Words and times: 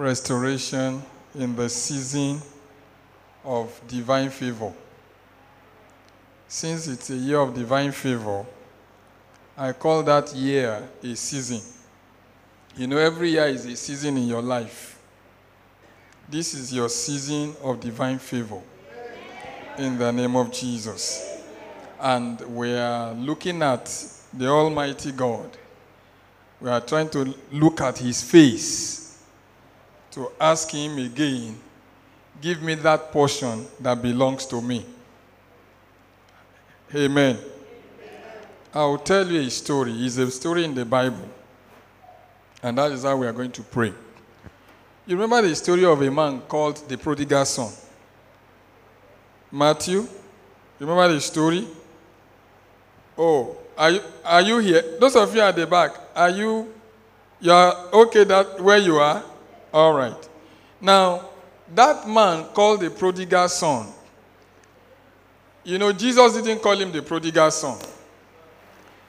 restoration 0.00 1.02
in 1.34 1.54
the 1.54 1.68
season 1.68 2.40
of 3.44 3.80
divine 3.86 4.30
favor. 4.30 4.72
Since 6.48 6.88
it's 6.88 7.10
a 7.10 7.16
year 7.16 7.38
of 7.38 7.54
divine 7.54 7.92
favor, 7.92 8.46
I 9.56 9.72
call 9.72 10.02
that 10.04 10.34
year 10.34 10.88
a 11.02 11.14
season. 11.14 11.60
You 12.76 12.86
know, 12.86 12.96
every 12.96 13.30
year 13.30 13.44
is 13.46 13.66
a 13.66 13.76
season 13.76 14.16
in 14.16 14.26
your 14.26 14.40
life. 14.40 14.98
This 16.28 16.54
is 16.54 16.72
your 16.72 16.88
season 16.88 17.54
of 17.62 17.78
divine 17.78 18.18
favor 18.18 18.60
in 19.76 19.98
the 19.98 20.10
name 20.12 20.34
of 20.34 20.50
Jesus. 20.50 21.42
And 22.00 22.40
we 22.56 22.74
are 22.74 23.12
looking 23.12 23.60
at 23.62 23.84
the 24.32 24.46
Almighty 24.46 25.12
God. 25.12 25.50
We 26.58 26.70
are 26.70 26.80
trying 26.80 27.10
to 27.10 27.34
look 27.52 27.82
at 27.82 27.98
His 27.98 28.22
face 28.22 28.99
to 30.12 30.30
ask 30.40 30.70
Him 30.70 30.98
again, 30.98 31.58
give 32.40 32.62
me 32.62 32.74
that 32.76 33.12
portion 33.12 33.66
that 33.80 34.00
belongs 34.00 34.46
to 34.46 34.60
me. 34.60 34.84
Amen. 36.94 37.38
I'll 38.74 38.98
tell 38.98 39.26
you 39.26 39.40
a 39.40 39.50
story. 39.50 39.92
It's 39.92 40.16
a 40.16 40.30
story 40.30 40.64
in 40.64 40.74
the 40.74 40.84
Bible. 40.84 41.28
And 42.62 42.76
that 42.78 42.92
is 42.92 43.04
how 43.04 43.16
we 43.16 43.26
are 43.26 43.32
going 43.32 43.52
to 43.52 43.62
pray. 43.62 43.92
You 45.06 45.16
remember 45.16 45.48
the 45.48 45.54
story 45.56 45.84
of 45.84 46.00
a 46.02 46.10
man 46.10 46.40
called 46.42 46.88
the 46.88 46.96
prodigal 46.96 47.44
son? 47.44 47.72
Matthew? 49.50 50.00
You 50.00 50.08
remember 50.86 51.14
the 51.14 51.20
story? 51.20 51.66
Oh, 53.16 53.56
are 53.76 53.90
you, 53.90 54.00
are 54.24 54.40
you 54.42 54.58
here? 54.58 54.82
Those 55.00 55.16
of 55.16 55.34
you 55.34 55.40
at 55.40 55.56
the 55.56 55.66
back, 55.66 55.92
are 56.14 56.30
you 56.30 56.72
you 57.40 57.50
are 57.50 57.88
okay 57.92 58.24
that 58.24 58.60
where 58.60 58.78
you 58.78 58.96
are? 58.96 59.24
All 59.72 59.92
right. 59.94 60.28
Now, 60.80 61.30
that 61.74 62.08
man 62.08 62.46
called 62.54 62.80
the 62.80 62.90
prodigal 62.90 63.48
son. 63.48 63.86
You 65.62 65.78
know, 65.78 65.92
Jesus 65.92 66.34
didn't 66.34 66.62
call 66.62 66.76
him 66.76 66.90
the 66.90 67.02
prodigal 67.02 67.50
son. 67.50 67.78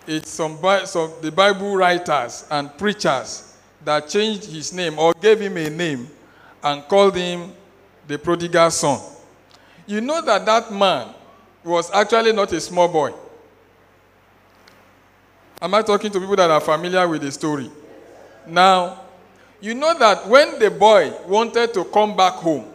It's 0.06 0.30
some, 0.30 0.58
some 0.86 1.14
the 1.22 1.32
Bible 1.32 1.76
writers 1.76 2.46
and 2.50 2.76
preachers 2.78 3.58
that 3.84 4.08
changed 4.10 4.46
his 4.46 4.74
name 4.74 5.00
or 5.00 5.14
gave 5.20 5.40
him 5.40 5.58
a 5.58 5.70
name 5.70 6.08
and 6.64 6.84
called 6.88 7.16
him 7.16 7.52
the 8.08 8.18
prodigal 8.18 8.70
son. 8.72 9.00
You 9.88 10.02
know 10.02 10.22
that 10.22 10.46
that 10.46 10.72
man 10.72 11.14
was 11.64 11.92
actually 11.92 12.34
not 12.34 12.52
a 12.52 12.60
small 12.60 12.88
boy. 12.88 13.14
Am 15.62 15.74
I 15.74 15.82
talking 15.82 16.12
to 16.12 16.20
people 16.20 16.36
that 16.36 16.50
are 16.50 16.62
familiar 16.62 17.08
with 17.08 17.22
the 17.22 17.32
story? 17.32 17.70
Now, 18.48 19.01
you 19.62 19.76
know 19.76 19.98
that 19.98 20.28
when 20.28 20.60
the 20.60 20.72
boy 20.72 21.14
wanted 21.28 21.74
to 21.76 21.86
come 21.86 22.16
back 22.18 22.34
home, 22.34 22.66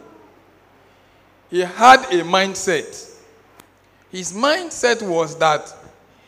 he 1.49 1.59
had 1.59 2.05
a 2.05 2.23
mindset. 2.23 3.15
His 4.09 4.31
mindset 4.33 5.01
was 5.01 5.37
that 5.37 5.73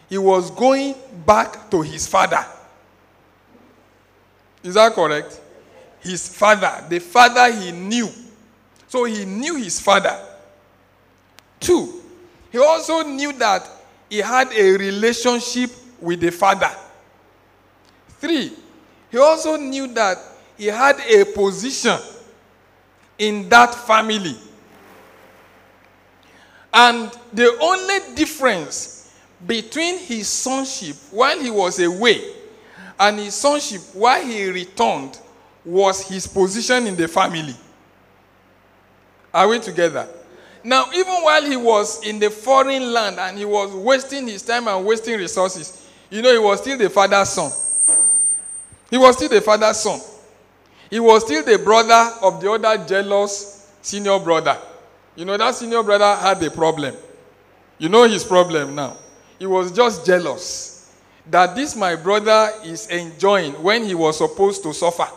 he 0.09 0.17
was 0.17 0.51
going 0.51 0.95
back 1.25 1.69
to 1.71 1.81
his 1.81 2.07
father. 2.07 2.45
Is 4.61 4.73
that 4.73 4.93
correct? 4.93 5.39
His 6.01 6.27
father, 6.35 6.85
the 6.89 6.99
father 6.99 7.51
he 7.53 7.71
knew. 7.71 8.09
So 8.87 9.05
he 9.05 9.23
knew 9.23 9.55
his 9.55 9.79
father. 9.79 10.17
Two, 11.59 12.01
he 12.51 12.57
also 12.57 13.03
knew 13.03 13.31
that 13.33 13.69
he 14.09 14.17
had 14.17 14.51
a 14.51 14.77
relationship 14.77 15.71
with 16.01 16.19
the 16.19 16.31
father. 16.31 16.71
Three, 18.19 18.51
he 19.11 19.17
also 19.17 19.55
knew 19.55 19.87
that 19.93 20.17
he 20.59 20.65
had 20.65 20.99
a 20.99 21.23
position 21.23 21.97
in 23.17 23.47
that 23.47 23.73
family. 23.73 24.35
And 26.73 27.09
the 27.31 27.57
only 27.61 28.13
difference 28.13 29.15
between 29.47 29.99
his 29.99 30.27
sonship 30.27 30.97
while 31.11 31.39
he 31.39 31.49
was 31.49 31.79
away 31.79 32.33
and 32.99 33.19
his 33.19 33.35
sonship 33.35 33.79
while 33.93 34.21
he 34.21 34.49
returned 34.49 35.17
was 35.63 36.05
his 36.05 36.27
position 36.27 36.87
in 36.87 36.95
the 36.97 37.07
family. 37.07 37.55
Are 39.33 39.47
we 39.47 39.59
together? 39.59 40.09
Now, 40.61 40.87
even 40.93 41.13
while 41.23 41.45
he 41.45 41.55
was 41.55 42.05
in 42.05 42.19
the 42.19 42.29
foreign 42.29 42.91
land 42.91 43.17
and 43.17 43.37
he 43.37 43.45
was 43.45 43.71
wasting 43.71 44.27
his 44.27 44.41
time 44.41 44.67
and 44.67 44.85
wasting 44.85 45.17
resources, 45.17 45.87
you 46.09 46.21
know, 46.21 46.33
he 46.33 46.37
was 46.37 46.59
still 46.59 46.77
the 46.77 46.89
father's 46.89 47.29
son. 47.29 47.49
He 48.89 48.97
was 48.97 49.15
still 49.15 49.29
the 49.29 49.39
father's 49.39 49.77
son. 49.77 50.01
He 50.89 50.99
was 50.99 51.23
still 51.23 51.43
the 51.43 51.57
brother 51.59 52.15
of 52.21 52.41
the 52.41 52.51
other 52.51 52.83
jealous 52.85 53.71
senior 53.81 54.19
brother. 54.19 54.57
You 55.15 55.25
know, 55.25 55.37
that 55.37 55.55
senior 55.55 55.83
brother 55.83 56.15
had 56.15 56.41
a 56.41 56.49
problem. 56.49 56.95
You 57.77 57.89
know 57.89 58.07
his 58.07 58.23
problem 58.23 58.75
now. 58.75 58.97
He 59.37 59.45
was 59.45 59.71
just 59.71 60.05
jealous 60.05 60.93
that 61.29 61.55
this, 61.55 61.75
my 61.75 61.95
brother, 61.95 62.51
is 62.63 62.87
enjoying 62.87 63.53
when 63.61 63.83
he 63.83 63.93
was 63.93 64.17
supposed 64.17 64.63
to 64.63 64.73
suffer. 64.73 65.07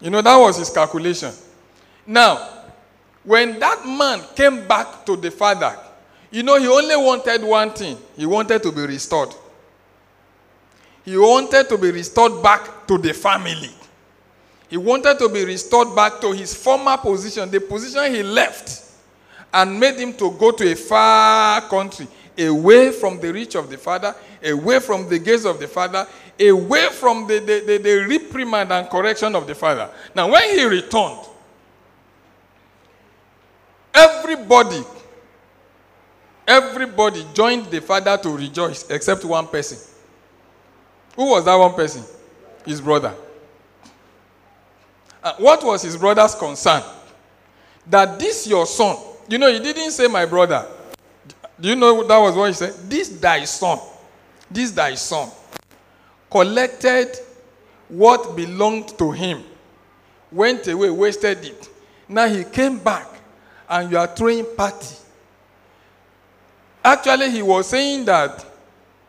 You 0.00 0.10
know, 0.10 0.22
that 0.22 0.36
was 0.36 0.58
his 0.58 0.70
calculation. 0.70 1.32
Now, 2.06 2.48
when 3.24 3.58
that 3.60 3.86
man 3.86 4.22
came 4.34 4.66
back 4.66 5.04
to 5.06 5.16
the 5.16 5.30
father, 5.30 5.76
you 6.30 6.42
know, 6.42 6.58
he 6.58 6.66
only 6.66 6.96
wanted 6.96 7.42
one 7.42 7.70
thing 7.70 7.98
he 8.16 8.26
wanted 8.26 8.62
to 8.62 8.72
be 8.72 8.82
restored. 8.82 9.34
He 11.04 11.16
wanted 11.16 11.68
to 11.68 11.78
be 11.78 11.90
restored 11.90 12.42
back 12.42 12.86
to 12.86 12.96
the 12.98 13.12
family. 13.12 13.70
He 14.72 14.78
wanted 14.78 15.18
to 15.18 15.28
be 15.28 15.44
restored 15.44 15.94
back 15.94 16.18
to 16.22 16.32
his 16.32 16.54
former 16.54 16.96
position, 16.96 17.50
the 17.50 17.60
position 17.60 18.10
he 18.10 18.22
left, 18.22 18.82
and 19.52 19.78
made 19.78 19.96
him 19.96 20.14
to 20.14 20.30
go 20.30 20.50
to 20.50 20.72
a 20.72 20.74
far 20.74 21.60
country, 21.68 22.08
away 22.38 22.90
from 22.90 23.20
the 23.20 23.30
reach 23.30 23.54
of 23.54 23.68
the 23.68 23.76
father, 23.76 24.14
away 24.42 24.80
from 24.80 25.10
the 25.10 25.18
gaze 25.18 25.44
of 25.44 25.60
the 25.60 25.68
father, 25.68 26.06
away 26.40 26.88
from 26.88 27.26
the, 27.26 27.38
the, 27.40 27.62
the, 27.66 27.76
the 27.76 28.06
reprimand 28.08 28.72
and 28.72 28.88
correction 28.88 29.36
of 29.36 29.46
the 29.46 29.54
father. 29.54 29.90
Now, 30.14 30.30
when 30.32 30.58
he 30.58 30.64
returned, 30.64 31.20
everybody, 33.92 34.82
everybody 36.48 37.26
joined 37.34 37.66
the 37.66 37.82
father 37.82 38.16
to 38.16 38.30
rejoice 38.30 38.88
except 38.88 39.22
one 39.26 39.48
person. 39.48 39.76
Who 41.14 41.26
was 41.26 41.44
that 41.44 41.56
one 41.56 41.74
person? 41.74 42.04
His 42.64 42.80
brother. 42.80 43.14
Uh, 45.22 45.34
what 45.38 45.62
was 45.64 45.82
his 45.82 45.96
brother's 45.96 46.34
concern? 46.34 46.82
That 47.86 48.18
this 48.18 48.46
your 48.46 48.66
son, 48.66 48.96
you 49.28 49.38
know, 49.38 49.52
he 49.52 49.60
didn't 49.60 49.92
say 49.92 50.08
my 50.08 50.26
brother. 50.26 50.66
Do 51.60 51.68
you 51.68 51.76
know 51.76 52.02
that 52.06 52.18
was 52.18 52.34
what 52.34 52.46
he 52.48 52.54
said? 52.54 52.74
This 52.88 53.08
thy 53.08 53.44
son, 53.44 53.78
this 54.50 54.72
thy 54.72 54.94
son, 54.94 55.30
collected 56.30 57.16
what 57.88 58.34
belonged 58.34 58.96
to 58.98 59.12
him, 59.12 59.44
went 60.30 60.66
away, 60.66 60.90
wasted 60.90 61.44
it. 61.44 61.68
Now 62.08 62.26
he 62.26 62.44
came 62.44 62.78
back, 62.78 63.06
and 63.68 63.90
you 63.90 63.98
are 63.98 64.06
throwing 64.06 64.46
party. 64.56 64.96
Actually, 66.84 67.30
he 67.30 67.42
was 67.42 67.68
saying 67.68 68.04
that 68.06 68.44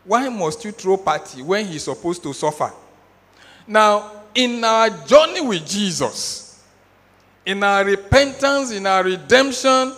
why 0.04 0.28
must 0.28 0.64
you 0.64 0.70
throw 0.70 0.96
party 0.96 1.42
when 1.42 1.66
he's 1.66 1.84
supposed 1.84 2.22
to 2.22 2.32
suffer? 2.32 2.72
Now, 3.66 4.23
in 4.34 4.64
our 4.64 4.90
journey 5.06 5.40
with 5.40 5.66
Jesus, 5.66 6.62
in 7.46 7.62
our 7.62 7.84
repentance, 7.84 8.72
in 8.72 8.86
our 8.86 9.04
redemption, 9.04 9.92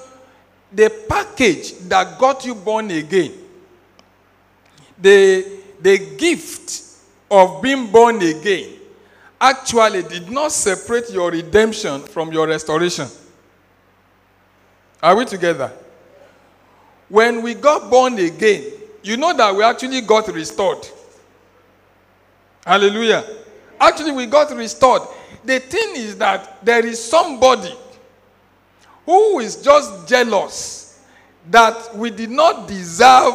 the 0.72 0.91
package 1.08 1.72
that 1.88 2.19
got 2.19 2.44
you 2.44 2.54
born 2.54 2.91
again, 2.91 3.32
the, 4.98 5.47
the 5.80 6.16
gift 6.16 6.82
of 7.30 7.62
being 7.62 7.91
born 7.91 8.16
again, 8.16 8.74
actually 9.41 10.02
did 10.02 10.30
not 10.30 10.50
separate 10.53 11.10
your 11.10 11.30
redemption 11.30 12.03
from 12.03 12.33
your 12.33 12.47
restoration. 12.47 13.06
Are 15.03 15.15
we 15.15 15.24
together? 15.24 15.71
When 17.09 17.42
we 17.42 17.54
got 17.54 17.91
born 17.91 18.18
again, 18.18 18.65
you 19.03 19.16
know 19.16 19.36
that 19.36 19.54
we 19.54 19.62
actually 19.62 20.00
got 20.00 20.27
restored. 20.28 20.86
Hallelujah. 22.65 23.24
Actually, 23.80 24.12
we 24.12 24.26
got 24.26 24.54
restored. 24.56 25.02
The 25.44 25.60
thing 25.60 25.96
is 25.96 26.16
that 26.18 26.64
there 26.64 26.84
is 26.84 27.02
somebody 27.02 27.74
who 29.04 29.38
is 29.40 29.62
just 29.62 30.08
jealous 30.08 31.04
that 31.50 31.94
we 31.96 32.10
did 32.10 32.30
not 32.30 32.66
deserve 32.66 33.34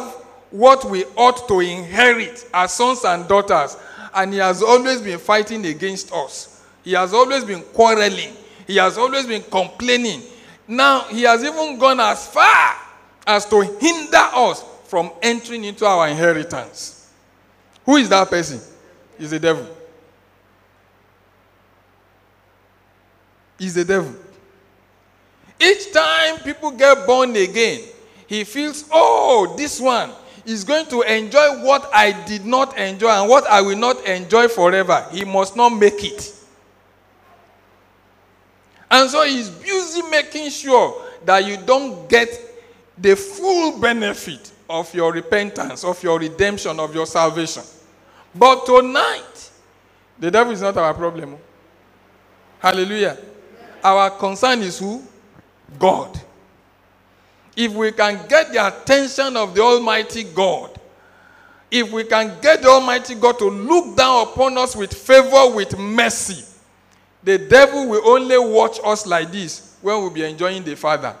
what 0.50 0.84
we 0.84 1.04
ought 1.16 1.48
to 1.48 1.60
inherit 1.60 2.46
as 2.52 2.74
sons 2.74 3.04
and 3.04 3.26
daughters. 3.26 3.76
And 4.14 4.32
he 4.32 4.38
has 4.38 4.62
always 4.62 5.00
been 5.00 5.18
fighting 5.18 5.64
against 5.64 6.12
us. 6.12 6.64
He 6.84 6.92
has 6.92 7.14
always 7.14 7.44
been 7.44 7.62
quarreling. 7.62 8.34
He 8.66 8.76
has 8.76 8.98
always 8.98 9.26
been 9.26 9.42
complaining. 9.42 10.20
Now, 10.68 11.04
he 11.04 11.22
has 11.22 11.42
even 11.42 11.78
gone 11.78 12.00
as 12.00 12.26
far 12.26 12.76
as 13.26 13.46
to 13.46 13.60
hinder 13.62 14.28
us 14.34 14.62
from 14.84 15.10
entering 15.22 15.64
into 15.64 15.86
our 15.86 16.08
inheritance. 16.08 17.10
Who 17.86 17.96
is 17.96 18.08
that 18.10 18.28
person? 18.28 18.60
Is 19.18 19.30
the 19.30 19.38
devil. 19.38 19.66
Is 23.62 23.74
the 23.74 23.84
devil. 23.84 24.14
Each 25.60 25.92
time 25.92 26.38
people 26.38 26.72
get 26.72 27.06
born 27.06 27.36
again, 27.36 27.82
he 28.26 28.44
feels, 28.44 28.84
oh, 28.90 29.54
this 29.56 29.80
one 29.80 30.10
is 30.44 30.64
going 30.64 30.86
to 30.86 31.02
enjoy 31.02 31.62
what 31.64 31.88
I 31.94 32.12
did 32.26 32.44
not 32.44 32.76
enjoy 32.76 33.10
and 33.10 33.28
what 33.28 33.46
I 33.46 33.60
will 33.60 33.78
not 33.78 34.04
enjoy 34.04 34.48
forever. 34.48 35.06
He 35.12 35.24
must 35.24 35.54
not 35.54 35.68
make 35.70 36.02
it. 36.02 36.34
And 38.90 39.08
so 39.08 39.24
he's 39.24 39.48
busy 39.48 40.02
making 40.02 40.50
sure 40.50 41.02
that 41.24 41.46
you 41.46 41.56
don't 41.58 42.08
get 42.08 42.28
the 42.98 43.14
full 43.14 43.78
benefit 43.78 44.50
of 44.68 44.92
your 44.94 45.12
repentance, 45.12 45.84
of 45.84 46.02
your 46.02 46.18
redemption, 46.18 46.80
of 46.80 46.94
your 46.94 47.06
salvation. 47.06 47.62
But 48.34 48.66
tonight, 48.66 49.50
the 50.18 50.30
devil 50.30 50.52
is 50.52 50.60
not 50.60 50.76
our 50.76 50.92
problem. 50.92 51.36
Hallelujah. 52.58 53.18
Our 53.82 54.10
concern 54.10 54.60
is 54.60 54.78
who? 54.78 55.02
God. 55.78 56.20
If 57.56 57.72
we 57.72 57.92
can 57.92 58.26
get 58.28 58.52
the 58.52 58.66
attention 58.66 59.36
of 59.36 59.54
the 59.54 59.60
Almighty 59.60 60.24
God, 60.24 60.78
if 61.70 61.90
we 61.90 62.04
can 62.04 62.38
get 62.40 62.62
the 62.62 62.68
Almighty 62.68 63.14
God 63.14 63.38
to 63.38 63.46
look 63.46 63.96
down 63.96 64.28
upon 64.28 64.56
us 64.58 64.76
with 64.76 64.92
favor, 64.92 65.54
with 65.54 65.78
mercy, 65.78 66.44
the 67.22 67.38
devil 67.38 67.88
will 67.88 68.06
only 68.08 68.38
watch 68.38 68.78
us 68.84 69.06
like 69.06 69.32
this 69.32 69.76
when 69.80 69.98
we'll 69.98 70.10
be 70.10 70.24
enjoying 70.24 70.62
the 70.64 70.76
Father. 70.76 71.16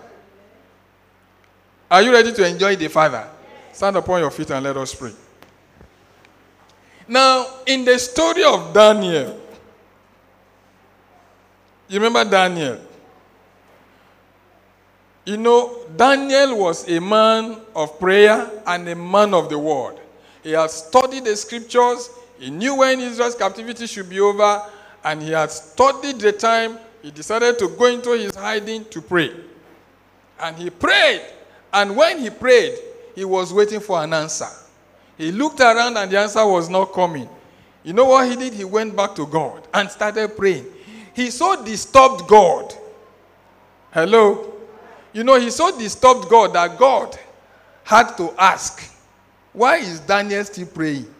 Are 1.90 2.02
you 2.02 2.12
ready 2.12 2.32
to 2.32 2.46
enjoy 2.46 2.76
the 2.76 2.88
Father? 2.88 3.28
Stand 3.72 3.96
upon 3.96 4.20
your 4.20 4.30
feet 4.30 4.50
and 4.50 4.64
let 4.64 4.76
us 4.76 4.94
pray. 4.94 5.12
Now, 7.08 7.46
in 7.66 7.84
the 7.84 7.98
story 7.98 8.44
of 8.44 8.72
Daniel, 8.72 9.41
you 11.92 12.00
remember 12.00 12.28
Daniel? 12.28 12.78
You 15.26 15.36
know, 15.36 15.84
Daniel 15.94 16.58
was 16.58 16.88
a 16.88 17.00
man 17.00 17.60
of 17.76 17.98
prayer 18.00 18.50
and 18.66 18.88
a 18.88 18.96
man 18.96 19.34
of 19.34 19.48
the 19.48 19.58
word. 19.58 19.96
He 20.42 20.52
had 20.52 20.70
studied 20.70 21.24
the 21.24 21.36
scriptures, 21.36 22.10
he 22.38 22.50
knew 22.50 22.76
when 22.76 22.98
Israel's 22.98 23.34
captivity 23.34 23.86
should 23.86 24.08
be 24.08 24.20
over, 24.20 24.62
and 25.04 25.22
he 25.22 25.30
had 25.30 25.50
studied 25.50 26.18
the 26.18 26.32
time. 26.32 26.78
He 27.02 27.10
decided 27.10 27.58
to 27.58 27.68
go 27.68 27.86
into 27.86 28.12
his 28.12 28.34
hiding 28.34 28.86
to 28.86 29.02
pray. 29.02 29.30
And 30.40 30.56
he 30.56 30.70
prayed. 30.70 31.22
And 31.72 31.96
when 31.96 32.18
he 32.18 32.30
prayed, 32.30 32.78
he 33.14 33.24
was 33.24 33.52
waiting 33.52 33.80
for 33.80 34.02
an 34.02 34.12
answer. 34.14 34.48
He 35.18 35.30
looked 35.30 35.60
around 35.60 35.96
and 35.96 36.10
the 36.10 36.18
answer 36.18 36.44
was 36.46 36.68
not 36.68 36.92
coming. 36.92 37.28
You 37.84 37.92
know 37.92 38.06
what 38.06 38.28
he 38.28 38.36
did? 38.36 38.54
He 38.54 38.64
went 38.64 38.96
back 38.96 39.14
to 39.16 39.26
God 39.26 39.68
and 39.74 39.90
started 39.90 40.36
praying. 40.36 40.66
He 41.14 41.30
so 41.30 41.64
disturbed 41.64 42.26
God. 42.26 42.74
Hello? 43.92 44.52
You 45.12 45.24
know, 45.24 45.38
he 45.38 45.50
so 45.50 45.76
disturbed 45.78 46.28
God 46.28 46.54
that 46.54 46.78
God 46.78 47.18
had 47.84 48.16
to 48.16 48.32
ask, 48.38 48.90
Why 49.52 49.76
is 49.76 50.00
Daniel 50.00 50.44
still 50.44 50.66
praying? 50.66 51.12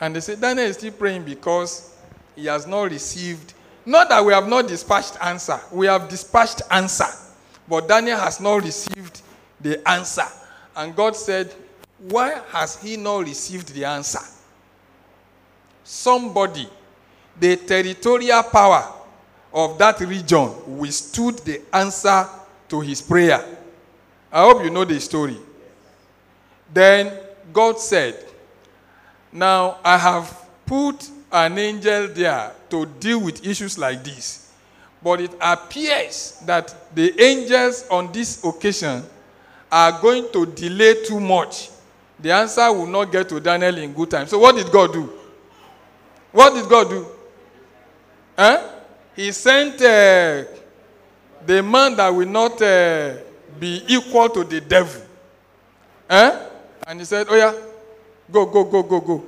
And 0.00 0.14
they 0.14 0.20
said, 0.20 0.40
Daniel 0.40 0.66
is 0.66 0.76
still 0.76 0.92
praying 0.92 1.24
because 1.24 1.94
he 2.36 2.46
has 2.46 2.66
not 2.66 2.90
received, 2.90 3.54
not 3.84 4.08
that 4.10 4.24
we 4.24 4.32
have 4.32 4.48
not 4.48 4.68
dispatched 4.68 5.16
answer, 5.22 5.58
we 5.72 5.86
have 5.86 6.08
dispatched 6.08 6.62
answer, 6.70 7.06
but 7.66 7.88
Daniel 7.88 8.18
has 8.18 8.40
not 8.40 8.62
received 8.62 9.22
the 9.60 9.86
answer. 9.88 10.26
And 10.76 10.94
God 10.94 11.16
said, 11.16 11.52
Why 11.98 12.40
has 12.50 12.80
he 12.80 12.96
not 12.96 13.24
received 13.24 13.74
the 13.74 13.84
answer? 13.86 14.20
Somebody, 15.82 16.68
the 17.38 17.56
territorial 17.56 18.42
power 18.44 18.92
of 19.52 19.78
that 19.78 20.00
region, 20.00 20.78
withstood 20.78 21.38
the 21.38 21.62
answer 21.72 22.26
to 22.68 22.80
his 22.80 23.00
prayer. 23.00 23.44
I 24.30 24.42
hope 24.42 24.62
you 24.64 24.70
know 24.70 24.84
the 24.84 25.00
story. 25.00 25.36
Then 26.72 27.12
God 27.52 27.78
said, 27.78 28.22
Now 29.32 29.78
I 29.84 29.96
have 29.96 30.46
put 30.66 31.08
an 31.32 31.58
angel 31.58 32.08
there 32.08 32.52
to 32.70 32.86
deal 32.86 33.20
with 33.20 33.46
issues 33.46 33.78
like 33.78 34.02
this. 34.04 34.52
But 35.02 35.20
it 35.20 35.32
appears 35.40 36.42
that 36.46 36.74
the 36.94 37.18
angels 37.22 37.86
on 37.90 38.12
this 38.12 38.42
occasion 38.44 39.02
are 39.70 40.00
going 40.00 40.30
to 40.32 40.46
delay 40.46 41.04
too 41.04 41.20
much. 41.20 41.70
The 42.18 42.32
answer 42.32 42.72
will 42.72 42.86
not 42.86 43.12
get 43.12 43.28
to 43.28 43.40
Daniel 43.40 43.76
in 43.78 43.92
good 43.92 44.10
time. 44.10 44.26
So, 44.26 44.38
what 44.38 44.56
did 44.56 44.70
God 44.72 44.92
do? 44.92 45.12
What 46.32 46.54
did 46.54 46.68
God 46.68 46.88
do? 46.88 47.06
Huh? 48.36 48.68
He 49.14 49.32
sent 49.32 49.80
uh, 49.80 50.44
the 51.46 51.62
man 51.62 51.96
that 51.96 52.08
will 52.08 52.28
not 52.28 52.60
uh, 52.60 53.14
be 53.58 53.82
equal 53.88 54.28
to 54.28 54.44
the 54.44 54.60
devil. 54.60 55.02
Huh? 56.08 56.48
And 56.86 57.00
he 57.00 57.06
said, 57.06 57.26
Oh, 57.30 57.34
yeah, 57.34 57.54
go, 58.30 58.46
go, 58.46 58.64
go, 58.64 58.82
go, 58.82 59.00
go. 59.00 59.24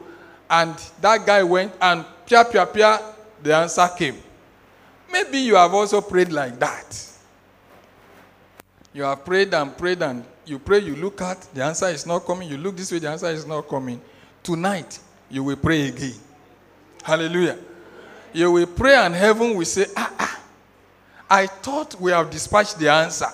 And 0.51 0.75
that 1.01 1.27
guy 1.27 1.43
went 1.43 1.73
and 1.81 2.05
pia, 2.27 2.45
pia, 2.45 2.67
pia, 2.67 3.01
the 3.43 3.55
answer 3.55 3.89
came. 3.97 4.17
Maybe 5.11 5.39
you 5.39 5.55
have 5.57 5.73
also 5.73 6.01
prayed 6.01 6.31
like 6.31 6.59
that. 6.59 7.07
You 8.93 9.03
have 9.05 9.25
prayed 9.25 9.55
and 9.55 9.77
prayed 9.77 10.03
and 10.03 10.25
you 10.45 10.59
pray, 10.59 10.79
you 10.79 10.97
look 10.97 11.21
at, 11.21 11.41
the 11.55 11.63
answer 11.63 11.89
is 11.89 12.07
not 12.07 12.25
coming. 12.25 12.49
You 12.49 12.57
look 12.57 12.77
this 12.77 12.91
way, 12.91 12.99
the 12.99 13.11
answer 13.11 13.29
is 13.29 13.47
not 13.47 13.69
coming. 13.69 14.01
Tonight, 14.43 14.99
you 15.31 15.45
will 15.45 15.57
pray 15.57 15.89
again. 15.89 16.15
Hallelujah. 17.03 17.59
You 18.39 18.53
will 18.53 18.69
pray 18.69 18.95
and 18.95 19.17
heaven 19.17 19.57
will 19.57 19.65
say, 19.65 19.87
ah, 19.97 20.15
ah, 20.17 20.41
I 21.29 21.49
thought 21.49 22.01
we 22.01 22.13
have 22.13 22.31
dispatched 22.31 22.79
the 22.79 22.89
answer. 22.89 23.27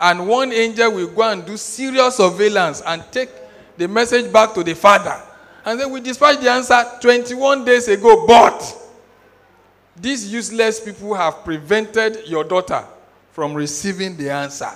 And 0.00 0.26
one 0.26 0.52
angel 0.52 0.90
will 0.90 1.06
go 1.06 1.22
and 1.30 1.46
do 1.46 1.56
serious 1.56 2.16
surveillance 2.16 2.82
and 2.84 3.04
take 3.12 3.28
the 3.76 3.86
message 3.86 4.32
back 4.32 4.52
to 4.54 4.64
the 4.64 4.74
father. 4.74 5.16
And 5.64 5.78
then 5.78 5.92
we 5.92 6.00
dispatched 6.00 6.40
the 6.40 6.50
answer 6.50 6.84
21 7.00 7.64
days 7.64 7.86
ago, 7.86 8.26
but 8.26 8.90
these 9.96 10.32
useless 10.32 10.80
people 10.80 11.14
have 11.14 11.44
prevented 11.44 12.26
your 12.26 12.42
daughter 12.42 12.84
from 13.30 13.54
receiving 13.54 14.16
the 14.16 14.28
answer. 14.28 14.72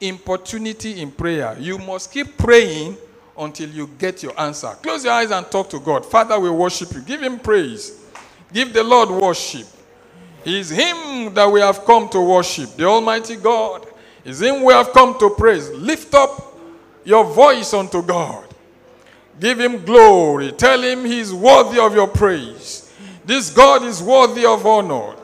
Importunity 0.00 1.00
in 1.00 1.10
prayer. 1.10 1.56
You 1.58 1.78
must 1.78 2.12
keep 2.12 2.38
praying 2.38 2.96
until 3.36 3.70
you 3.70 3.88
get 3.98 4.22
your 4.22 4.38
answer. 4.40 4.68
Close 4.80 5.04
your 5.04 5.14
eyes 5.14 5.32
and 5.32 5.50
talk 5.50 5.68
to 5.70 5.80
God. 5.80 6.06
Father, 6.06 6.38
we 6.38 6.48
worship 6.48 6.92
you. 6.94 7.00
Give 7.00 7.20
him 7.20 7.40
praise. 7.40 7.99
Give 8.52 8.72
the 8.72 8.82
Lord 8.82 9.10
worship. 9.10 9.66
It 10.44 10.54
is 10.54 10.70
him 10.70 11.34
that 11.34 11.50
we 11.50 11.60
have 11.60 11.84
come 11.84 12.08
to 12.10 12.20
worship, 12.20 12.74
the 12.76 12.84
Almighty 12.84 13.36
God. 13.36 13.86
It 14.24 14.30
is 14.30 14.42
him 14.42 14.64
we 14.64 14.72
have 14.72 14.92
come 14.92 15.18
to 15.18 15.30
praise. 15.30 15.68
Lift 15.70 16.14
up 16.14 16.56
your 17.04 17.24
voice 17.24 17.72
unto 17.74 18.02
God. 18.02 18.46
Give 19.38 19.58
him 19.60 19.84
glory. 19.84 20.52
Tell 20.52 20.80
him 20.82 21.04
he 21.04 21.20
is 21.20 21.32
worthy 21.32 21.78
of 21.78 21.94
your 21.94 22.08
praise. 22.08 22.92
This 23.24 23.50
God 23.50 23.84
is 23.84 24.02
worthy 24.02 24.44
of 24.44 24.66
honor. 24.66 25.14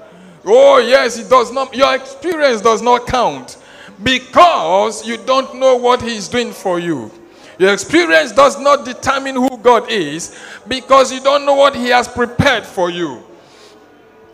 Oh, 0.44 0.78
yes, 0.78 1.18
it 1.18 1.28
does 1.28 1.50
not, 1.50 1.74
your 1.74 1.94
experience 1.94 2.60
does 2.60 2.80
not 2.80 3.06
count 3.06 3.58
because 4.02 5.06
you 5.06 5.16
don't 5.16 5.56
know 5.56 5.76
what 5.76 6.00
he 6.00 6.16
is 6.16 6.28
doing 6.28 6.52
for 6.52 6.78
you. 6.78 7.10
Your 7.58 7.72
experience 7.72 8.32
does 8.32 8.58
not 8.60 8.84
determine 8.84 9.34
who 9.34 9.56
God 9.58 9.90
is 9.90 10.36
because 10.68 11.12
you 11.12 11.20
don't 11.20 11.46
know 11.46 11.54
what 11.54 11.74
He 11.74 11.88
has 11.88 12.06
prepared 12.06 12.64
for 12.64 12.90
you. 12.90 13.22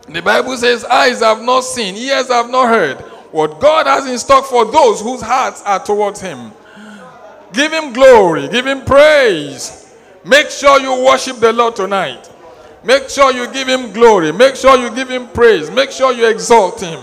The 0.09 0.21
Bible 0.21 0.57
says, 0.57 0.83
Eyes 0.85 1.21
have 1.21 1.41
not 1.41 1.61
seen, 1.61 1.95
ears 1.95 2.27
have 2.27 2.49
not 2.49 2.67
heard 2.67 2.97
what 3.31 3.59
God 3.59 3.87
has 3.87 4.05
in 4.05 4.19
stock 4.19 4.45
for 4.45 4.65
those 4.65 5.01
whose 5.01 5.21
hearts 5.21 5.63
are 5.63 5.83
towards 5.83 6.19
Him. 6.19 6.51
Give 7.53 7.71
Him 7.71 7.93
glory, 7.93 8.47
give 8.49 8.67
Him 8.67 8.83
praise. 8.83 9.95
Make 10.25 10.49
sure 10.49 10.79
you 10.79 11.05
worship 11.05 11.37
the 11.37 11.51
Lord 11.53 11.75
tonight. 11.75 12.29
Make 12.83 13.09
sure 13.09 13.31
you 13.31 13.51
give 13.51 13.67
Him 13.67 13.93
glory. 13.93 14.31
Make 14.31 14.55
sure 14.55 14.77
you 14.77 14.93
give 14.93 15.09
Him 15.09 15.27
praise. 15.29 15.71
Make 15.71 15.91
sure 15.91 16.11
you 16.11 16.27
exalt 16.27 16.81
Him. 16.81 16.99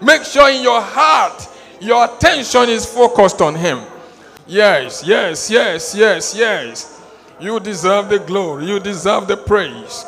Make 0.00 0.24
sure 0.24 0.48
in 0.50 0.62
your 0.62 0.80
heart 0.80 1.48
your 1.80 2.04
attention 2.04 2.68
is 2.68 2.86
focused 2.86 3.40
on 3.40 3.54
Him. 3.54 3.80
Yes, 4.46 5.02
yes, 5.04 5.50
yes, 5.50 5.94
yes, 5.96 6.34
yes. 6.36 7.02
You 7.40 7.58
deserve 7.58 8.08
the 8.08 8.20
glory. 8.20 8.66
You 8.66 8.78
deserve 8.78 9.26
the 9.26 9.36
praise. 9.36 10.04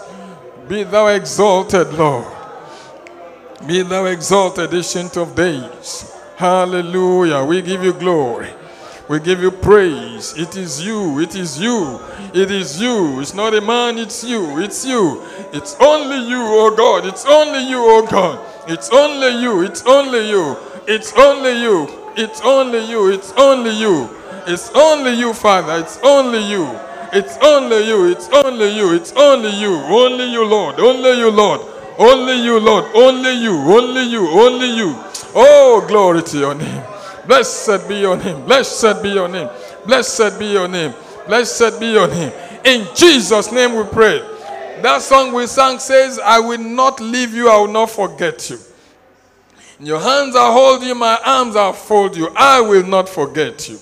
Be 0.68 0.84
thou 0.84 1.08
exalted, 1.08 1.92
Lord. 1.94 2.26
Be 3.66 3.82
thou 3.82 4.04
exalted, 4.04 4.72
ancient 4.72 5.16
of 5.16 5.34
days. 5.34 6.14
Hallelujah. 6.36 7.44
We 7.44 7.62
give 7.62 7.82
you 7.82 7.92
glory. 7.92 8.50
We 9.08 9.18
give 9.18 9.40
you 9.40 9.50
praise. 9.50 10.34
It 10.36 10.56
is 10.56 10.84
you. 10.84 11.18
It 11.18 11.34
is 11.34 11.58
you. 11.58 11.98
It 12.32 12.52
is 12.52 12.80
you. 12.80 13.20
It's 13.20 13.34
not 13.34 13.54
a 13.54 13.60
man, 13.60 13.98
it's 13.98 14.22
you. 14.22 14.60
It's 14.60 14.86
you. 14.86 15.24
It's 15.52 15.74
only 15.80 16.28
you, 16.28 16.38
oh 16.40 16.74
God. 16.76 17.06
It's 17.06 17.26
only 17.26 17.68
you, 17.68 17.78
oh 17.80 18.06
God. 18.08 18.38
It's 18.70 18.90
only 18.90 19.42
you. 19.42 19.62
It's 19.62 19.82
only 19.84 20.28
you. 20.28 20.56
It's 20.86 21.12
only 21.14 21.60
you. 21.60 21.88
It's 22.16 22.40
only 22.42 22.84
you. 22.84 23.10
It's 23.10 23.32
only 23.32 23.70
you. 23.70 24.17
It's 24.48 24.70
only 24.74 25.12
you, 25.12 25.34
Father. 25.34 25.78
It's 25.78 25.98
only 26.02 26.42
you. 26.50 26.66
It's 27.12 27.36
only 27.42 27.86
you. 27.86 28.06
It's 28.06 28.28
only 28.30 28.74
you. 28.74 28.94
It's 28.94 29.12
only 29.12 29.50
you. 29.50 29.74
Only 29.74 30.32
you, 30.32 30.44
Lord. 30.44 30.80
Only 30.80 31.18
you, 31.18 31.30
Lord. 31.30 31.60
Only 31.98 32.42
you, 32.42 32.58
Lord. 32.58 32.86
Only 32.94 33.32
you. 33.42 33.52
Only 33.52 34.02
you. 34.04 34.26
Only 34.28 34.76
you. 34.76 34.96
Oh, 35.34 35.84
glory 35.86 36.22
to 36.22 36.38
your 36.38 36.54
name. 36.54 36.82
Blessed 37.26 37.86
be 37.88 37.96
your 37.96 38.16
name. 38.16 38.44
Blessed 38.46 39.02
be 39.02 39.10
your 39.10 39.28
name. 39.28 39.50
Blessed 39.86 40.38
be 40.38 40.46
your 40.46 40.66
name. 40.66 40.94
Blessed 41.26 41.78
be 41.78 41.92
your 41.92 42.08
name. 42.08 42.32
In 42.64 42.86
Jesus' 42.94 43.52
name 43.52 43.74
we 43.76 43.84
pray. 43.84 44.20
That 44.80 45.02
song 45.02 45.34
we 45.34 45.46
sang 45.46 45.78
says, 45.78 46.18
I 46.18 46.38
will 46.38 46.58
not 46.58 47.00
leave 47.00 47.34
you, 47.34 47.50
I 47.50 47.58
will 47.58 47.72
not 47.72 47.90
forget 47.90 48.48
you. 48.48 48.58
In 49.80 49.86
your 49.86 50.00
hands 50.00 50.34
I 50.36 50.52
hold 50.52 50.82
you, 50.82 50.94
my 50.94 51.18
arms 51.24 51.54
I 51.54 51.72
fold 51.72 52.16
you. 52.16 52.28
I 52.34 52.60
will 52.60 52.86
not 52.86 53.08
forget 53.08 53.68
you. 53.68 53.78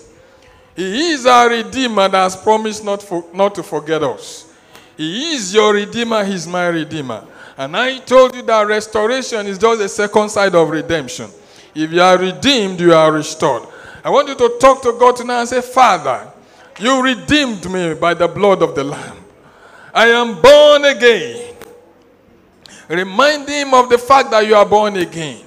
He 0.76 1.12
is 1.12 1.25
our 1.25 1.49
Redeemer 1.49 2.06
that 2.09 2.18
has 2.18 2.37
promised 2.37 2.85
not, 2.85 3.02
for, 3.02 3.25
not 3.33 3.54
to 3.54 3.62
forget 3.62 4.02
us. 4.02 4.52
He 4.97 5.35
is 5.35 5.54
your 5.54 5.73
Redeemer, 5.73 6.23
He's 6.23 6.47
my 6.47 6.66
Redeemer. 6.68 7.25
And 7.56 7.75
I 7.75 7.99
told 7.99 8.35
you 8.37 8.42
that 8.42 8.66
restoration 8.66 9.47
is 9.47 9.56
just 9.56 9.80
the 9.80 9.88
second 9.88 10.28
side 10.28 10.54
of 10.54 10.68
redemption. 10.68 11.30
If 11.75 11.90
you 11.90 12.02
are 12.02 12.18
redeemed, 12.18 12.80
you 12.80 12.92
are 12.92 13.11
restored. 13.11 13.62
I 14.04 14.11
want 14.11 14.28
you 14.28 14.35
to 14.35 14.56
talk 14.61 14.83
to 14.83 14.97
God 14.99 15.16
tonight 15.16 15.40
and 15.40 15.49
say, 15.49 15.62
Father, 15.62 16.30
you 16.78 17.02
redeemed 17.02 17.71
me 17.71 17.95
by 17.95 18.12
the 18.14 18.28
blood 18.28 18.62
of 18.62 18.75
the 18.75 18.85
Lamb. 18.85 19.16
I 19.95 20.09
am 20.09 20.40
born 20.40 20.85
again. 20.85 21.54
Remind 22.88 23.49
him 23.49 23.73
of 23.75 23.88
the 23.88 23.99
fact 23.99 24.30
that 24.30 24.47
you 24.47 24.54
are 24.54 24.66
born 24.66 24.97
again. 24.97 25.42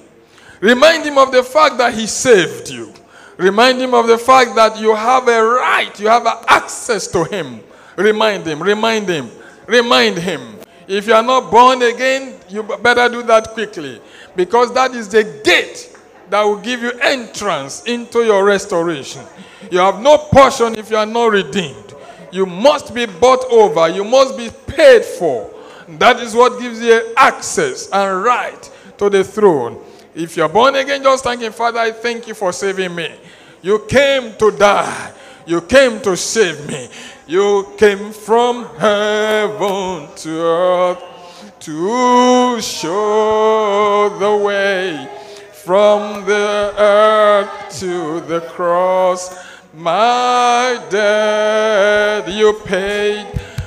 Remind 0.60 1.04
him 1.04 1.16
of 1.18 1.32
the 1.32 1.42
fact 1.42 1.78
that 1.78 1.94
he 1.94 2.06
saved 2.06 2.68
you. 2.68 2.92
Remind 3.40 3.80
him 3.80 3.94
of 3.94 4.06
the 4.06 4.18
fact 4.18 4.54
that 4.56 4.78
you 4.78 4.94
have 4.94 5.26
a 5.26 5.42
right, 5.42 5.98
you 5.98 6.08
have 6.08 6.26
access 6.46 7.06
to 7.06 7.24
him. 7.24 7.60
Remind 7.96 8.46
him, 8.46 8.62
remind 8.62 9.08
him, 9.08 9.30
remind 9.66 10.18
him. 10.18 10.58
If 10.86 11.06
you 11.06 11.14
are 11.14 11.22
not 11.22 11.50
born 11.50 11.80
again, 11.80 12.34
you 12.50 12.62
better 12.62 13.08
do 13.08 13.22
that 13.22 13.48
quickly 13.48 13.98
because 14.36 14.74
that 14.74 14.90
is 14.94 15.08
the 15.08 15.40
gate 15.42 15.96
that 16.28 16.42
will 16.42 16.58
give 16.58 16.82
you 16.82 16.90
entrance 17.00 17.82
into 17.84 18.24
your 18.24 18.44
restoration. 18.44 19.22
You 19.70 19.78
have 19.78 20.02
no 20.02 20.18
portion 20.18 20.74
if 20.74 20.90
you 20.90 20.98
are 20.98 21.06
not 21.06 21.32
redeemed. 21.32 21.94
You 22.30 22.44
must 22.44 22.94
be 22.94 23.06
bought 23.06 23.46
over, 23.50 23.88
you 23.88 24.04
must 24.04 24.36
be 24.36 24.50
paid 24.66 25.02
for. 25.02 25.50
That 25.88 26.20
is 26.20 26.34
what 26.34 26.60
gives 26.60 26.82
you 26.82 27.14
access 27.16 27.88
and 27.90 28.22
right 28.22 28.70
to 28.98 29.08
the 29.08 29.24
throne. 29.24 29.82
If 30.14 30.36
you're 30.36 30.48
born 30.48 30.74
again, 30.74 31.02
just 31.02 31.24
thank 31.24 31.40
Him, 31.40 31.52
Father, 31.52 31.78
I 31.78 31.92
thank 31.92 32.26
you 32.26 32.34
for 32.34 32.52
saving 32.52 32.94
me. 32.94 33.14
You 33.62 33.84
came 33.88 34.34
to 34.36 34.50
die, 34.50 35.12
you 35.46 35.60
came 35.60 36.00
to 36.00 36.16
save 36.16 36.66
me. 36.66 36.88
You 37.26 37.74
came 37.76 38.12
from 38.12 38.64
heaven 38.76 40.08
to 40.16 40.30
earth 40.30 40.98
to 41.60 42.60
show 42.60 44.16
the 44.18 44.36
way 44.44 45.08
from 45.52 46.24
the 46.24 46.74
earth 46.76 47.78
to 47.78 48.20
the 48.22 48.40
cross. 48.40 49.38
My 49.72 50.84
debt 50.90 52.26
you 52.28 52.52
paid 52.64 53.26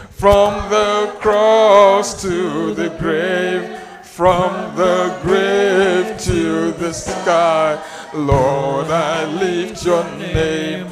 from 0.10 0.54
the 0.70 1.16
cross 1.20 2.22
to 2.22 2.74
the 2.74 2.90
grave, 3.00 3.80
from 4.14 4.76
the 4.76 5.18
grave 5.24 6.16
to 6.20 6.72
the 6.74 6.94
sky. 6.94 7.82
Lord, 8.14 8.86
I 8.86 9.26
lift 9.26 9.84
your 9.84 10.04
name. 10.20 10.86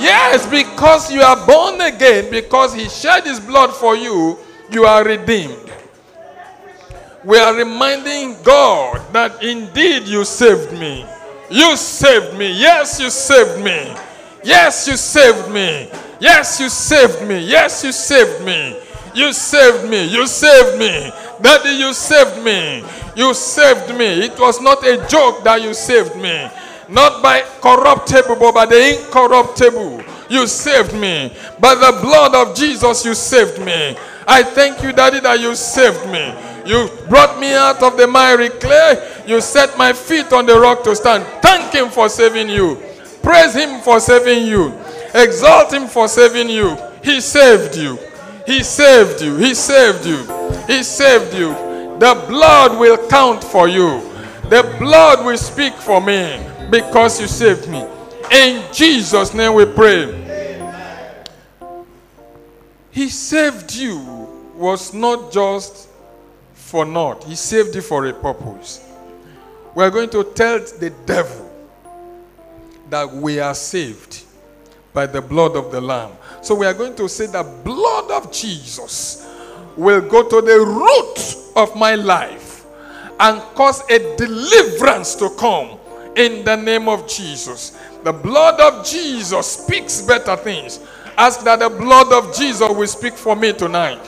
Yes, 0.00 0.46
because 0.48 1.12
you 1.12 1.20
are 1.20 1.46
born 1.46 1.82
again, 1.82 2.30
because 2.30 2.72
He 2.72 2.88
shed 2.88 3.24
His 3.24 3.40
blood 3.40 3.74
for 3.74 3.94
you, 3.94 4.38
you 4.70 4.86
are 4.86 5.04
redeemed. 5.04 5.70
We 7.24 7.36
are 7.38 7.54
reminding 7.54 8.42
God 8.42 9.02
that 9.12 9.42
indeed 9.42 10.04
you 10.04 10.24
saved 10.24 10.72
me. 10.72 11.04
You 11.50 11.76
saved 11.76 12.38
me. 12.38 12.58
Yes, 12.58 12.98
you 12.98 13.10
saved 13.10 13.62
me. 13.62 13.94
Yes, 14.42 14.88
you 14.88 14.96
saved 14.96 15.50
me. 15.50 15.90
Yes, 16.20 16.58
you 16.58 16.70
saved 16.70 17.20
me. 17.28 17.38
Yes, 17.40 17.84
you 17.84 17.92
saved 17.92 18.42
me. 18.46 18.80
You 19.16 19.32
saved 19.32 19.88
me. 19.88 20.04
You 20.04 20.26
saved 20.26 20.78
me. 20.78 21.10
Daddy, 21.40 21.70
you 21.70 21.94
saved 21.94 22.44
me. 22.44 22.84
You 23.16 23.32
saved 23.32 23.96
me. 23.96 24.26
It 24.26 24.38
was 24.38 24.60
not 24.60 24.86
a 24.86 24.98
joke 25.08 25.42
that 25.42 25.62
you 25.62 25.72
saved 25.72 26.16
me. 26.16 26.46
Not 26.90 27.22
by 27.22 27.40
corruptible, 27.62 28.36
but 28.36 28.52
by 28.52 28.66
the 28.66 28.98
incorruptible. 29.00 30.04
You 30.28 30.46
saved 30.46 30.92
me. 30.92 31.32
By 31.58 31.74
the 31.76 31.98
blood 32.02 32.34
of 32.34 32.54
Jesus, 32.54 33.06
you 33.06 33.14
saved 33.14 33.58
me. 33.58 33.96
I 34.28 34.42
thank 34.42 34.82
you, 34.82 34.92
Daddy, 34.92 35.20
that 35.20 35.40
you 35.40 35.54
saved 35.54 36.04
me. 36.12 36.34
You 36.70 36.90
brought 37.08 37.40
me 37.40 37.54
out 37.54 37.82
of 37.82 37.96
the 37.96 38.06
miry 38.06 38.50
clay. 38.50 39.22
You 39.26 39.40
set 39.40 39.78
my 39.78 39.94
feet 39.94 40.30
on 40.34 40.44
the 40.44 40.60
rock 40.60 40.84
to 40.84 40.94
stand. 40.94 41.24
Thank 41.40 41.72
Him 41.72 41.88
for 41.88 42.10
saving 42.10 42.50
you. 42.50 42.82
Praise 43.22 43.54
Him 43.54 43.80
for 43.80 43.98
saving 43.98 44.46
you. 44.46 44.78
Exalt 45.14 45.72
Him 45.72 45.86
for 45.86 46.06
saving 46.06 46.50
you. 46.50 46.76
He 47.02 47.22
saved 47.22 47.76
you. 47.76 47.98
He 48.46 48.62
saved 48.62 49.20
you. 49.20 49.36
He 49.36 49.54
saved 49.54 50.06
you. 50.06 50.18
He 50.66 50.82
saved 50.82 51.34
you. 51.34 51.50
The 51.98 52.24
blood 52.28 52.78
will 52.78 53.08
count 53.08 53.42
for 53.42 53.68
you. 53.68 54.00
The 54.48 54.76
blood 54.78 55.24
will 55.24 55.36
speak 55.36 55.74
for 55.74 56.00
me 56.00 56.40
because 56.70 57.20
you 57.20 57.26
saved 57.26 57.68
me. 57.68 57.84
In 58.30 58.62
Jesus' 58.72 59.34
name 59.34 59.54
we 59.54 59.66
pray. 59.66 60.22
He 62.92 63.08
saved 63.08 63.74
you 63.74 63.98
was 64.54 64.94
not 64.94 65.32
just 65.32 65.88
for 66.54 66.84
naught, 66.84 67.24
He 67.24 67.34
saved 67.34 67.74
you 67.74 67.82
for 67.82 68.06
a 68.06 68.12
purpose. 68.12 68.82
We 69.74 69.84
are 69.84 69.90
going 69.90 70.10
to 70.10 70.24
tell 70.24 70.58
the 70.58 70.92
devil 71.04 71.50
that 72.88 73.12
we 73.12 73.38
are 73.38 73.54
saved 73.54 74.24
by 74.92 75.06
the 75.06 75.20
blood 75.20 75.56
of 75.56 75.70
the 75.70 75.80
Lamb. 75.80 76.12
So 76.46 76.54
we 76.54 76.64
are 76.64 76.74
going 76.74 76.94
to 76.94 77.08
say 77.08 77.26
the 77.26 77.42
blood 77.42 78.08
of 78.12 78.30
Jesus 78.30 79.26
will 79.76 80.00
go 80.00 80.22
to 80.22 80.40
the 80.40 80.60
root 80.60 81.52
of 81.56 81.74
my 81.74 81.96
life 81.96 82.64
and 83.18 83.42
cause 83.56 83.82
a 83.90 84.14
deliverance 84.16 85.16
to 85.16 85.28
come 85.30 85.76
in 86.14 86.44
the 86.44 86.54
name 86.54 86.88
of 86.88 87.08
Jesus. 87.08 87.76
The 88.04 88.12
blood 88.12 88.60
of 88.60 88.86
Jesus 88.86 89.44
speaks 89.44 90.00
better 90.02 90.36
things. 90.36 90.78
Ask 91.18 91.42
that 91.42 91.58
the 91.58 91.68
blood 91.68 92.12
of 92.12 92.32
Jesus 92.32 92.60
will 92.70 92.86
speak 92.86 93.14
for 93.14 93.34
me 93.34 93.52
tonight. 93.52 93.98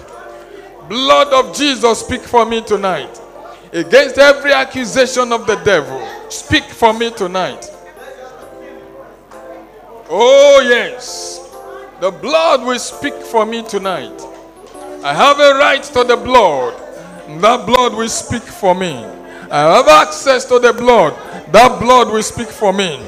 Blood 0.88 1.33
of 1.33 1.57
Jesus 1.57 1.99
speak 1.99 2.23
for 2.23 2.47
me 2.47 2.62
tonight. 2.62 3.21
Against 3.73 4.16
every 4.16 4.52
accusation 4.52 5.33
of 5.33 5.45
the 5.45 5.57
devil, 5.64 6.00
speak 6.30 6.62
for 6.62 6.92
me 6.92 7.11
tonight. 7.11 7.68
Oh, 10.09 10.61
yes. 10.62 11.27
The 12.00 12.11
blood 12.12 12.64
will 12.64 12.78
speak 12.78 13.14
for 13.14 13.45
me 13.45 13.62
tonight. 13.62 14.23
I 15.02 15.12
have 15.12 15.40
a 15.40 15.59
right 15.59 15.83
to 15.83 16.05
the 16.05 16.17
blood. 16.17 16.75
That 17.40 17.67
blood 17.67 17.95
will 17.95 18.09
speak 18.09 18.43
for 18.43 18.75
me. 18.75 19.05
I 19.50 19.76
have 19.76 19.88
access 19.88 20.45
to 20.47 20.59
the 20.59 20.73
blood. 20.73 21.14
That 21.52 21.81
blood 21.81 22.12
will 22.12 22.23
speak 22.23 22.49
for 22.49 22.73
me. 22.73 23.00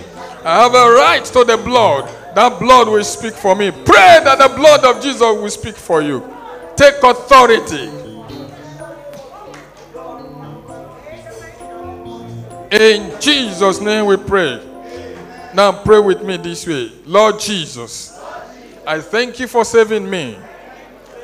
I 0.44 0.62
have 0.62 0.74
a 0.74 0.90
right 0.94 1.24
to 1.26 1.44
the 1.44 1.56
blood. 1.56 2.08
That 2.34 2.58
blood 2.58 2.88
will 2.88 3.04
speak 3.04 3.34
for 3.34 3.54
me. 3.54 3.70
Pray 3.70 4.20
that 4.24 4.38
the 4.38 4.54
blood 4.56 4.84
of 4.84 5.02
Jesus 5.02 5.20
will 5.20 5.50
speak 5.50 5.76
for 5.76 6.02
you. 6.02 6.24
Take 6.76 7.02
authority. 7.02 7.90
In 12.70 13.20
Jesus' 13.20 13.80
name 13.80 14.06
we 14.06 14.16
pray. 14.16 14.60
Now 15.54 15.72
pray 15.82 15.98
with 15.98 16.22
me 16.22 16.36
this 16.36 16.66
way 16.66 16.92
Lord 17.04 17.40
Jesus, 17.40 18.19
I 18.90 19.00
thank 19.00 19.38
you 19.38 19.46
for 19.46 19.64
saving 19.64 20.10
me. 20.10 20.36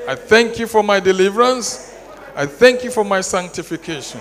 I 0.06 0.14
thank 0.14 0.60
you 0.60 0.68
for 0.68 0.84
my 0.84 1.00
deliverance. 1.00 1.92
I 2.36 2.46
thank 2.46 2.84
you 2.84 2.92
for 2.92 3.04
my 3.04 3.20
sanctification. 3.20 4.20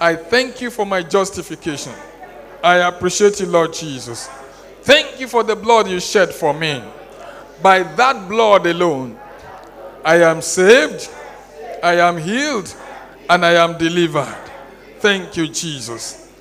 I 0.00 0.16
thank 0.16 0.62
you 0.62 0.70
for 0.70 0.86
my 0.86 1.02
justification. 1.02 1.92
I 2.64 2.76
appreciate 2.76 3.40
you, 3.40 3.46
Lord 3.46 3.74
Jesus. 3.74 4.26
Thank 4.84 5.20
you 5.20 5.28
for 5.28 5.42
the 5.42 5.54
blood 5.54 5.86
you 5.86 6.00
shed 6.00 6.30
for 6.30 6.54
me. 6.54 6.82
By 7.60 7.82
that 7.82 8.26
blood 8.26 8.64
alone, 8.64 9.18
I 10.02 10.22
am 10.22 10.40
saved, 10.40 11.10
I 11.82 11.96
am 11.96 12.16
healed, 12.16 12.74
and 13.28 13.44
I 13.44 13.52
am 13.52 13.76
delivered. 13.76 14.34
Thank 15.00 15.36
you, 15.36 15.46
Jesus. 15.46 16.32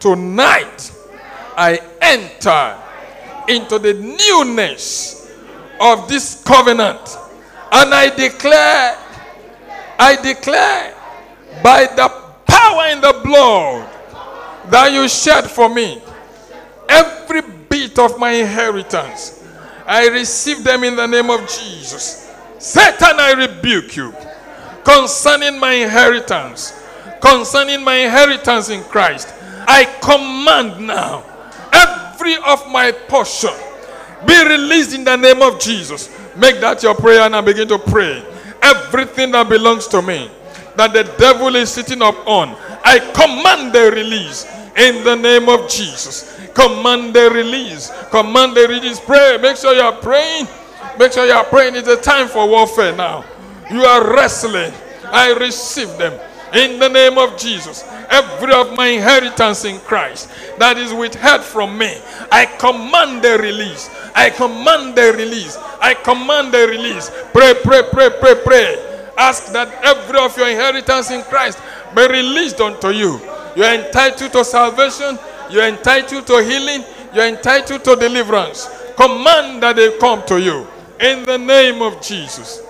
Tonight, 0.00 0.90
I 1.56 1.80
enter 2.02 2.76
into 3.46 3.78
the 3.78 3.94
newness 3.94 5.15
of 5.80 6.08
this 6.08 6.42
covenant. 6.44 7.16
And 7.72 7.92
I 7.94 8.14
declare, 8.14 8.98
I 9.98 10.16
declare 10.22 10.94
by 11.62 11.86
the 11.86 12.08
power 12.46 12.86
in 12.88 13.00
the 13.00 13.20
blood 13.24 13.90
that 14.70 14.92
you 14.92 15.08
shed 15.08 15.50
for 15.50 15.68
me, 15.68 16.02
every 16.88 17.42
bit 17.68 17.98
of 17.98 18.18
my 18.18 18.30
inheritance, 18.30 19.44
I 19.86 20.08
receive 20.08 20.64
them 20.64 20.84
in 20.84 20.96
the 20.96 21.06
name 21.06 21.30
of 21.30 21.40
Jesus. 21.48 22.32
Satan, 22.58 23.20
I 23.20 23.32
rebuke 23.32 23.96
you 23.96 24.14
concerning 24.84 25.58
my 25.58 25.72
inheritance 25.72 26.82
concerning 27.20 27.82
my 27.82 27.96
inheritance 27.96 28.70
in 28.70 28.82
Christ. 28.84 29.32
I 29.66 29.84
command 30.00 30.86
now 30.86 31.24
every 31.72 32.36
of 32.36 32.70
my 32.70 32.92
portion 32.92 33.50
be 34.24 34.48
released 34.48 34.94
in 34.94 35.04
the 35.04 35.16
name 35.16 35.42
of 35.42 35.58
Jesus. 35.58 36.08
Make 36.36 36.60
that 36.60 36.82
your 36.82 36.94
prayer 36.94 37.22
and 37.22 37.34
I 37.34 37.40
begin 37.40 37.68
to 37.68 37.78
pray. 37.78 38.24
Everything 38.62 39.32
that 39.32 39.48
belongs 39.48 39.86
to 39.88 40.02
me, 40.02 40.30
that 40.76 40.92
the 40.92 41.04
devil 41.18 41.54
is 41.56 41.70
sitting 41.70 42.02
up 42.02 42.14
on, 42.26 42.56
I 42.84 42.98
command 42.98 43.72
the 43.72 43.90
release 43.90 44.46
in 44.76 45.04
the 45.04 45.16
name 45.16 45.48
of 45.48 45.68
Jesus. 45.68 46.36
Command 46.54 47.14
the 47.14 47.30
release. 47.30 47.90
Command 48.10 48.56
the 48.56 48.66
release. 48.68 49.00
Pray. 49.00 49.38
Make 49.40 49.56
sure 49.56 49.74
you 49.74 49.82
are 49.82 49.92
praying. 49.92 50.46
Make 50.98 51.12
sure 51.12 51.26
you 51.26 51.32
are 51.32 51.44
praying. 51.44 51.76
It's 51.76 51.88
a 51.88 52.00
time 52.00 52.28
for 52.28 52.48
warfare 52.48 52.96
now. 52.96 53.24
You 53.70 53.82
are 53.82 54.14
wrestling. 54.14 54.72
I 55.04 55.32
receive 55.34 55.88
them 55.98 56.18
in 56.54 56.78
the 56.78 56.88
name 56.88 57.18
of 57.18 57.36
Jesus. 57.36 57.84
Every 58.08 58.52
of 58.52 58.74
my 58.76 58.86
inheritance 58.88 59.64
in 59.64 59.78
Christ 59.80 60.30
that 60.58 60.78
is 60.78 60.92
withheld 60.92 61.42
from 61.42 61.76
me, 61.76 61.98
I 62.30 62.46
command 62.46 63.22
the 63.22 63.38
release. 63.38 63.90
I 64.14 64.30
command 64.30 64.96
the 64.96 65.12
release. 65.12 65.56
I 65.80 65.94
command 65.94 66.52
the 66.52 66.66
release. 66.68 67.10
Pray, 67.32 67.54
pray, 67.62 67.82
pray, 67.92 68.10
pray, 68.20 68.34
pray. 68.44 69.12
Ask 69.18 69.52
that 69.52 69.72
every 69.84 70.18
of 70.18 70.36
your 70.36 70.48
inheritance 70.48 71.10
in 71.10 71.22
Christ 71.24 71.58
be 71.94 72.06
released 72.06 72.60
unto 72.60 72.88
you. 72.88 73.20
You 73.56 73.64
are 73.64 73.74
entitled 73.74 74.32
to 74.32 74.44
salvation. 74.44 75.18
You 75.50 75.60
are 75.60 75.68
entitled 75.68 76.26
to 76.26 76.42
healing. 76.42 76.84
You 77.14 77.22
are 77.22 77.28
entitled 77.28 77.84
to 77.84 77.96
deliverance. 77.96 78.68
Command 78.96 79.62
that 79.62 79.76
they 79.76 79.96
come 79.98 80.24
to 80.26 80.40
you 80.40 80.66
in 81.00 81.24
the 81.24 81.38
name 81.38 81.82
of 81.82 82.00
Jesus. 82.02 82.62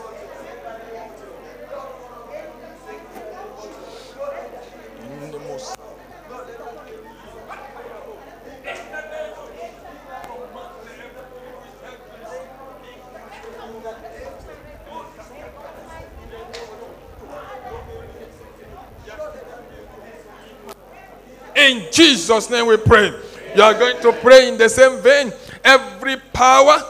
In 21.57 21.87
Jesus' 21.91 22.51
name 22.51 22.67
we 22.67 22.77
pray. 22.77 23.13
You 23.55 23.63
are 23.63 23.73
going 23.73 24.01
to 24.03 24.13
pray 24.13 24.49
in 24.49 24.59
the 24.59 24.69
same 24.69 25.01
vein. 25.01 25.33
Every 25.65 26.17
power, 26.33 26.83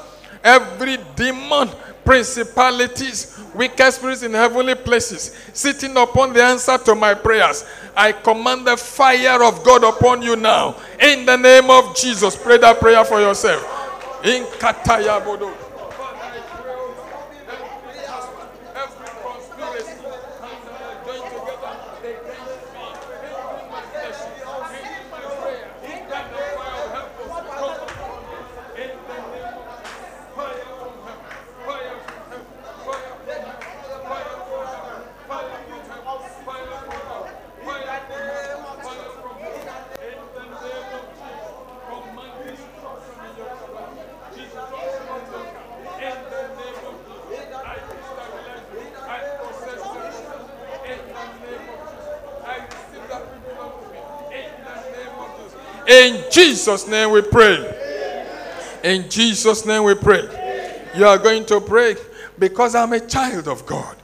every 0.43 0.99
demon, 1.15 1.71
principalities, 2.05 3.41
wicked 3.55 3.93
spirits 3.93 4.23
in 4.25 4.33
heavenly 4.35 4.75
places, 4.75 5.37
sitting 5.53 5.97
upon 5.97 6.33
the 6.33 6.43
answer 6.43 6.77
to 6.79 6.95
my 6.97 7.15
prayers. 7.15 7.65
I 7.97 8.11
command 8.13 8.67
the 8.67 8.77
fire 8.77 9.43
of 9.43 9.63
God 9.65 9.85
upon 9.85 10.23
you 10.23 10.35
now. 10.35 10.77
In 11.01 11.25
the 11.25 11.37
name 11.37 11.71
of 11.71 11.97
Jesus. 11.97 12.37
Pray 12.37 12.59
that 12.59 12.81
prayer 12.81 13.05
for 13.05 13.21
yourself. 13.21 13.63
In 14.25 14.45
Kataya. 14.59 15.23
In 55.89 56.25
Jesus' 56.67 56.89
name 56.89 57.13
we 57.13 57.23
pray. 57.23 57.63
In 58.83 59.09
Jesus' 59.09 59.65
name 59.65 59.85
we 59.85 59.95
pray. 59.95 60.91
You 60.97 61.07
are 61.07 61.17
going 61.17 61.47
to 61.47 61.61
pray 61.61 61.95
because 62.41 62.75
I'm 62.75 62.93
a 62.93 62.99
child 62.99 63.47
of 63.47 63.65
God. 63.65 63.95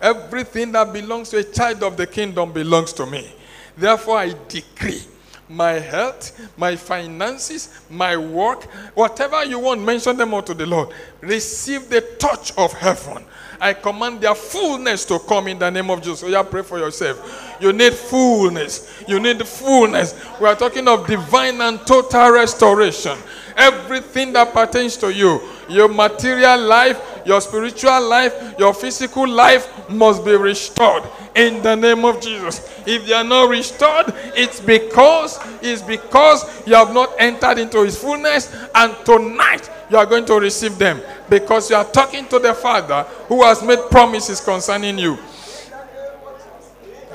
Everything 0.00 0.72
that 0.72 0.92
belongs 0.92 1.28
to 1.28 1.36
a 1.36 1.44
child 1.44 1.84
of 1.84 1.96
the 1.96 2.08
kingdom 2.08 2.50
belongs 2.50 2.92
to 2.94 3.06
me. 3.06 3.32
Therefore, 3.76 4.18
I 4.18 4.34
decree 4.48 5.00
my 5.48 5.72
health, 5.72 6.50
my 6.56 6.76
finances, 6.76 7.80
my 7.90 8.16
work, 8.16 8.64
whatever 8.94 9.44
you 9.44 9.58
want, 9.58 9.82
mention 9.82 10.16
them 10.16 10.34
unto 10.34 10.54
the 10.54 10.66
Lord. 10.66 10.90
Receive 11.20 11.88
the 11.88 12.00
touch 12.00 12.56
of 12.56 12.72
heaven. 12.72 13.24
I 13.60 13.72
command 13.72 14.20
their 14.20 14.34
fullness 14.34 15.04
to 15.06 15.18
come 15.18 15.48
in 15.48 15.58
the 15.58 15.70
name 15.70 15.90
of 15.90 16.00
Jesus. 16.00 16.20
So, 16.20 16.28
yeah, 16.28 16.42
pray 16.42 16.62
for 16.62 16.78
yourself. 16.78 17.56
You 17.60 17.72
need 17.72 17.92
fullness. 17.92 19.02
You 19.08 19.18
need 19.18 19.44
fullness. 19.46 20.14
We 20.40 20.46
are 20.46 20.54
talking 20.54 20.86
of 20.86 21.06
divine 21.06 21.60
and 21.60 21.84
total 21.84 22.30
restoration. 22.30 23.18
Everything 23.56 24.32
that 24.34 24.52
pertains 24.52 24.96
to 24.98 25.12
you, 25.12 25.40
your 25.68 25.88
material 25.88 26.60
life, 26.60 27.17
your 27.28 27.42
spiritual 27.42 28.08
life, 28.08 28.58
your 28.58 28.72
physical 28.72 29.28
life 29.28 29.88
must 29.90 30.24
be 30.24 30.34
restored 30.34 31.02
in 31.34 31.62
the 31.62 31.76
name 31.76 32.04
of 32.06 32.20
Jesus. 32.22 32.66
If 32.86 33.06
they 33.06 33.12
are 33.12 33.22
not 33.22 33.50
restored, 33.50 34.06
it's 34.34 34.60
because 34.60 35.38
it's 35.60 35.82
because 35.82 36.66
you 36.66 36.74
have 36.74 36.94
not 36.94 37.12
entered 37.18 37.58
into 37.58 37.84
his 37.84 37.98
fullness 38.00 38.52
and 38.74 38.96
tonight 39.04 39.70
you 39.90 39.98
are 39.98 40.06
going 40.06 40.24
to 40.24 40.40
receive 40.40 40.78
them 40.78 41.02
because 41.28 41.68
you 41.68 41.76
are 41.76 41.84
talking 41.84 42.26
to 42.28 42.38
the 42.38 42.54
Father 42.54 43.02
who 43.28 43.44
has 43.44 43.62
made 43.62 43.80
promises 43.90 44.40
concerning 44.40 44.98
you. 44.98 45.18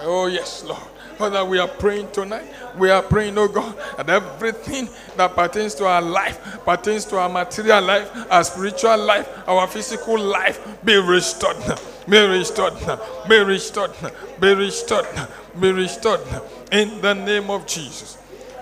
Oh, 0.02 0.28
yes, 0.28 0.64
Lord. 0.64 0.93
Father, 1.24 1.46
we 1.46 1.58
are 1.58 1.70
praying 1.70 2.12
tonight. 2.12 2.44
We 2.78 2.90
are 2.90 3.02
praying, 3.02 3.38
oh 3.38 3.48
God, 3.48 3.78
that 3.96 4.10
everything 4.10 4.90
that 5.16 5.34
pertains 5.34 5.74
to 5.76 5.86
our 5.86 6.02
life, 6.02 6.60
pertains 6.66 7.06
to 7.06 7.18
our 7.18 7.30
material 7.30 7.82
life, 7.82 8.12
our 8.30 8.44
spiritual 8.44 8.98
life, 8.98 9.30
our 9.48 9.66
physical 9.68 10.20
life, 10.20 10.84
be 10.84 10.98
restored 10.98 11.58
now. 11.60 11.78
Be 12.10 12.20
restored 12.28 12.74
now. 12.86 13.00
Be 13.30 13.38
restored 13.40 13.92
now. 14.02 14.12
Be 14.42 14.54
restored 14.54 15.06
now. 15.16 15.30
Be 15.62 15.72
restored. 15.72 16.20
In 16.74 17.00
the 17.00 17.14
name 17.14 17.50
of 17.50 17.66
Jesus. 17.68 18.18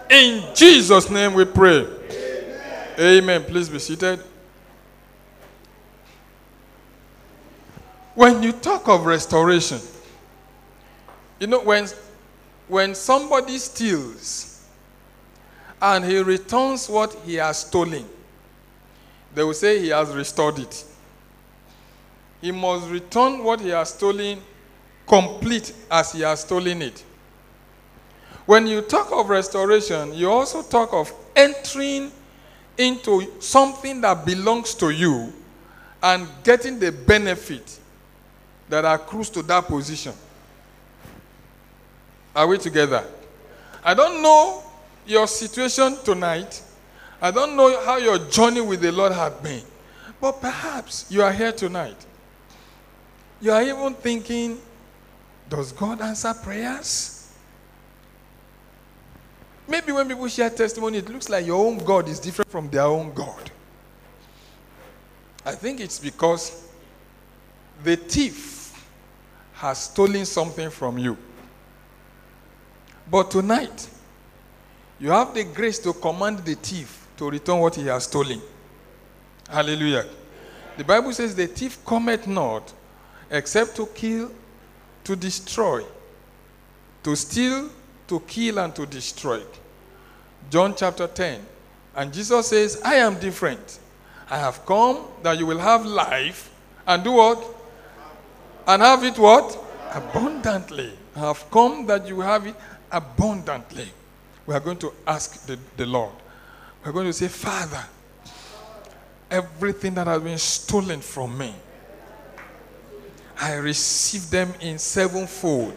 In 0.07 0.43
Jesus' 0.53 1.09
name 1.09 1.33
we 1.33 1.45
pray. 1.45 1.79
Amen. 1.79 2.99
Amen. 2.99 3.43
Please 3.45 3.69
be 3.69 3.79
seated. 3.79 4.19
When 8.13 8.43
you 8.43 8.51
talk 8.51 8.87
of 8.87 9.07
restoration, 9.07 9.79
you 11.39 11.47
know, 11.47 11.61
when, 11.61 11.87
when 12.71 12.95
somebody 12.95 13.57
steals 13.57 14.65
and 15.81 16.05
he 16.05 16.19
returns 16.19 16.87
what 16.87 17.13
he 17.25 17.35
has 17.35 17.59
stolen, 17.67 18.05
they 19.35 19.43
will 19.43 19.53
say 19.53 19.77
he 19.77 19.89
has 19.89 20.09
restored 20.15 20.57
it. 20.57 20.85
He 22.39 22.49
must 22.53 22.89
return 22.89 23.43
what 23.43 23.59
he 23.59 23.67
has 23.71 23.89
stolen 23.93 24.39
complete 25.05 25.73
as 25.91 26.13
he 26.13 26.21
has 26.21 26.39
stolen 26.39 26.81
it. 26.81 27.03
When 28.45 28.65
you 28.67 28.79
talk 28.79 29.11
of 29.11 29.27
restoration, 29.27 30.13
you 30.13 30.31
also 30.31 30.61
talk 30.61 30.93
of 30.93 31.11
entering 31.35 32.09
into 32.77 33.41
something 33.41 33.99
that 33.99 34.25
belongs 34.25 34.75
to 34.75 34.91
you 34.91 35.33
and 36.01 36.25
getting 36.45 36.79
the 36.79 36.93
benefit 36.93 37.77
that 38.69 38.85
accrues 38.85 39.29
to 39.31 39.41
that 39.43 39.65
position. 39.65 40.13
Are 42.35 42.47
we 42.47 42.57
together? 42.57 43.03
I 43.83 43.93
don't 43.93 44.21
know 44.21 44.63
your 45.05 45.27
situation 45.27 45.97
tonight. 46.03 46.61
I 47.21 47.31
don't 47.31 47.55
know 47.55 47.83
how 47.85 47.97
your 47.97 48.17
journey 48.17 48.61
with 48.61 48.81
the 48.81 48.91
Lord 48.91 49.11
has 49.11 49.33
been. 49.33 49.63
But 50.19 50.39
perhaps 50.39 51.05
you 51.09 51.23
are 51.23 51.31
here 51.31 51.51
tonight. 51.51 51.97
You 53.41 53.51
are 53.51 53.61
even 53.63 53.95
thinking, 53.95 54.59
does 55.49 55.71
God 55.71 55.99
answer 56.01 56.33
prayers? 56.33 57.33
Maybe 59.67 59.91
when 59.91 60.07
people 60.07 60.27
share 60.27 60.49
testimony, 60.49 60.99
it 60.99 61.09
looks 61.09 61.29
like 61.29 61.45
your 61.45 61.65
own 61.65 61.79
God 61.79 62.07
is 62.07 62.19
different 62.19 62.51
from 62.51 62.69
their 62.69 62.83
own 62.83 63.13
God. 63.13 63.49
I 65.45 65.53
think 65.53 65.79
it's 65.79 65.99
because 65.99 66.67
the 67.83 67.95
thief 67.95 68.85
has 69.53 69.83
stolen 69.85 70.25
something 70.25 70.69
from 70.69 70.97
you. 70.97 71.17
But 73.11 73.29
tonight, 73.29 73.89
you 74.97 75.11
have 75.11 75.33
the 75.33 75.43
grace 75.43 75.77
to 75.79 75.91
command 75.91 76.39
the 76.39 76.55
thief 76.55 77.07
to 77.17 77.29
return 77.29 77.59
what 77.59 77.75
he 77.75 77.85
has 77.87 78.05
stolen. 78.05 78.41
Hallelujah. 79.49 80.05
The 80.77 80.85
Bible 80.85 81.11
says, 81.11 81.35
The 81.35 81.47
thief 81.47 81.85
cometh 81.85 82.25
not 82.25 82.71
except 83.29 83.75
to 83.75 83.85
kill, 83.87 84.31
to 85.03 85.15
destroy. 85.17 85.83
to 87.03 87.15
steal, 87.15 87.69
to 88.07 88.19
kill, 88.21 88.59
and 88.59 88.75
to 88.75 88.85
destroy. 88.85 89.41
John 90.49 90.75
chapter 90.75 91.07
10. 91.07 91.41
And 91.95 92.13
Jesus 92.13 92.47
says, 92.47 92.81
I 92.83 92.95
am 92.95 93.19
different. 93.19 93.79
I 94.29 94.37
have 94.37 94.65
come 94.65 95.05
that 95.23 95.37
you 95.37 95.45
will 95.45 95.59
have 95.59 95.85
life 95.85 96.53
and 96.87 97.03
do 97.03 97.13
what? 97.13 97.43
And 98.67 98.81
have 98.81 99.03
it 99.03 99.17
what? 99.17 99.57
Abundantly. 99.93 100.93
I 101.15 101.19
have 101.19 101.49
come 101.51 101.85
that 101.87 102.07
you 102.07 102.21
have 102.21 102.47
it 102.47 102.55
abundantly. 102.91 103.87
We 104.45 104.53
are 104.53 104.59
going 104.59 104.77
to 104.77 104.93
ask 105.05 105.45
the, 105.45 105.57
the 105.77 105.85
Lord. 105.85 106.13
We're 106.83 106.91
going 106.91 107.05
to 107.07 107.13
say, 107.13 107.27
Father, 107.27 107.83
everything 109.29 109.93
that 109.95 110.07
has 110.07 110.21
been 110.21 110.37
stolen 110.37 110.99
from 110.99 111.37
me, 111.37 111.53
I 113.39 113.55
receive 113.55 114.29
them 114.29 114.53
in 114.59 114.77
sevenfold. 114.77 115.73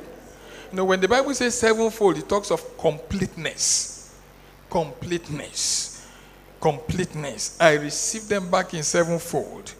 You 0.70 0.76
know, 0.76 0.84
when 0.84 1.00
the 1.00 1.08
Bible 1.08 1.32
says 1.34 1.56
sevenfold, 1.56 2.18
it 2.18 2.28
talks 2.28 2.50
of 2.50 2.76
completeness. 2.78 4.18
Completeness. 4.68 6.10
Completeness. 6.60 7.56
I 7.60 7.74
receive 7.74 8.28
them 8.28 8.50
back 8.50 8.74
in 8.74 8.82
sevenfold. 8.82 9.72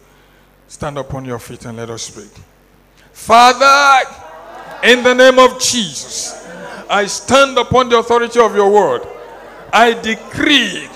Stand 0.67 0.97
up 0.97 1.13
on 1.13 1.25
your 1.25 1.39
feet 1.39 1.65
and 1.65 1.77
let 1.77 1.89
us 1.89 2.09
pray. 2.09 2.25
Father, 3.11 4.09
in 4.83 5.03
the 5.03 5.13
name 5.13 5.39
of 5.39 5.59
Jesus, 5.59 6.44
I 6.89 7.05
stand 7.05 7.57
upon 7.57 7.89
the 7.89 7.99
authority 7.99 8.39
of 8.39 8.55
your 8.55 8.71
word. 8.71 9.01
I 9.71 9.93
decree 9.93 10.87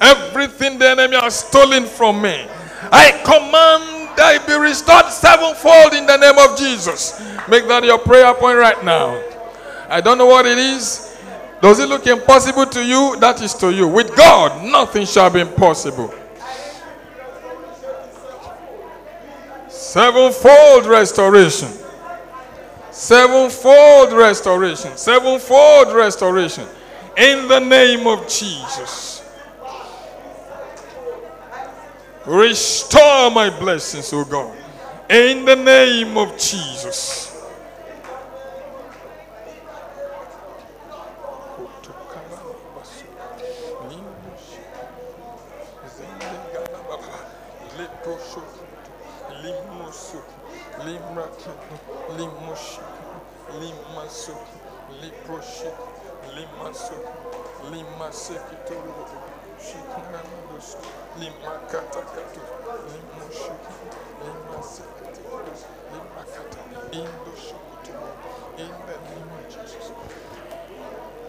everything 0.00 0.78
the 0.78 0.90
enemy 0.90 1.16
has 1.16 1.40
stolen 1.40 1.84
from 1.84 2.22
me. 2.22 2.46
I 2.92 3.10
command 3.24 3.94
it 4.16 4.46
be 4.46 4.54
restored 4.54 5.06
sevenfold 5.06 5.92
in 5.94 6.06
the 6.06 6.16
name 6.16 6.38
of 6.38 6.58
Jesus. 6.58 7.20
Make 7.48 7.66
that 7.68 7.84
your 7.84 7.98
prayer 7.98 8.32
point 8.34 8.58
right 8.58 8.82
now. 8.84 9.22
I 9.88 10.00
don't 10.00 10.18
know 10.18 10.26
what 10.26 10.46
it 10.46 10.58
is. 10.58 11.16
Does 11.60 11.78
it 11.78 11.88
look 11.88 12.06
impossible 12.06 12.66
to 12.66 12.84
you? 12.84 13.16
That 13.20 13.40
is 13.42 13.54
to 13.54 13.72
you. 13.72 13.88
With 13.88 14.14
God, 14.16 14.64
nothing 14.64 15.06
shall 15.06 15.30
be 15.30 15.40
impossible. 15.40 16.12
Sevenfold 19.68 20.86
restoration. 20.86 21.83
Sevenfold 22.94 24.12
restoration. 24.12 24.96
Sevenfold 24.96 25.92
restoration. 25.96 26.64
In 27.16 27.48
the 27.48 27.58
name 27.58 28.06
of 28.06 28.28
Jesus. 28.28 29.28
Restore 32.24 33.32
my 33.32 33.50
blessings, 33.50 34.12
O 34.12 34.24
God. 34.24 34.56
In 35.10 35.44
the 35.44 35.56
name 35.56 36.16
of 36.16 36.38
Jesus. 36.38 37.33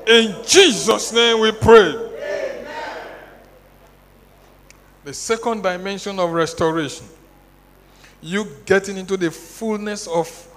In 0.07 0.35
Jesus' 0.45 1.11
name 1.11 1.39
we 1.39 1.51
pray. 1.51 1.95
The 5.03 5.13
second 5.13 5.63
dimension 5.63 6.19
of 6.19 6.31
restoration. 6.31 7.07
You 8.21 8.45
getting 8.65 8.97
into 8.97 9.17
the 9.17 9.31
fullness 9.31 10.07
of 10.07 10.47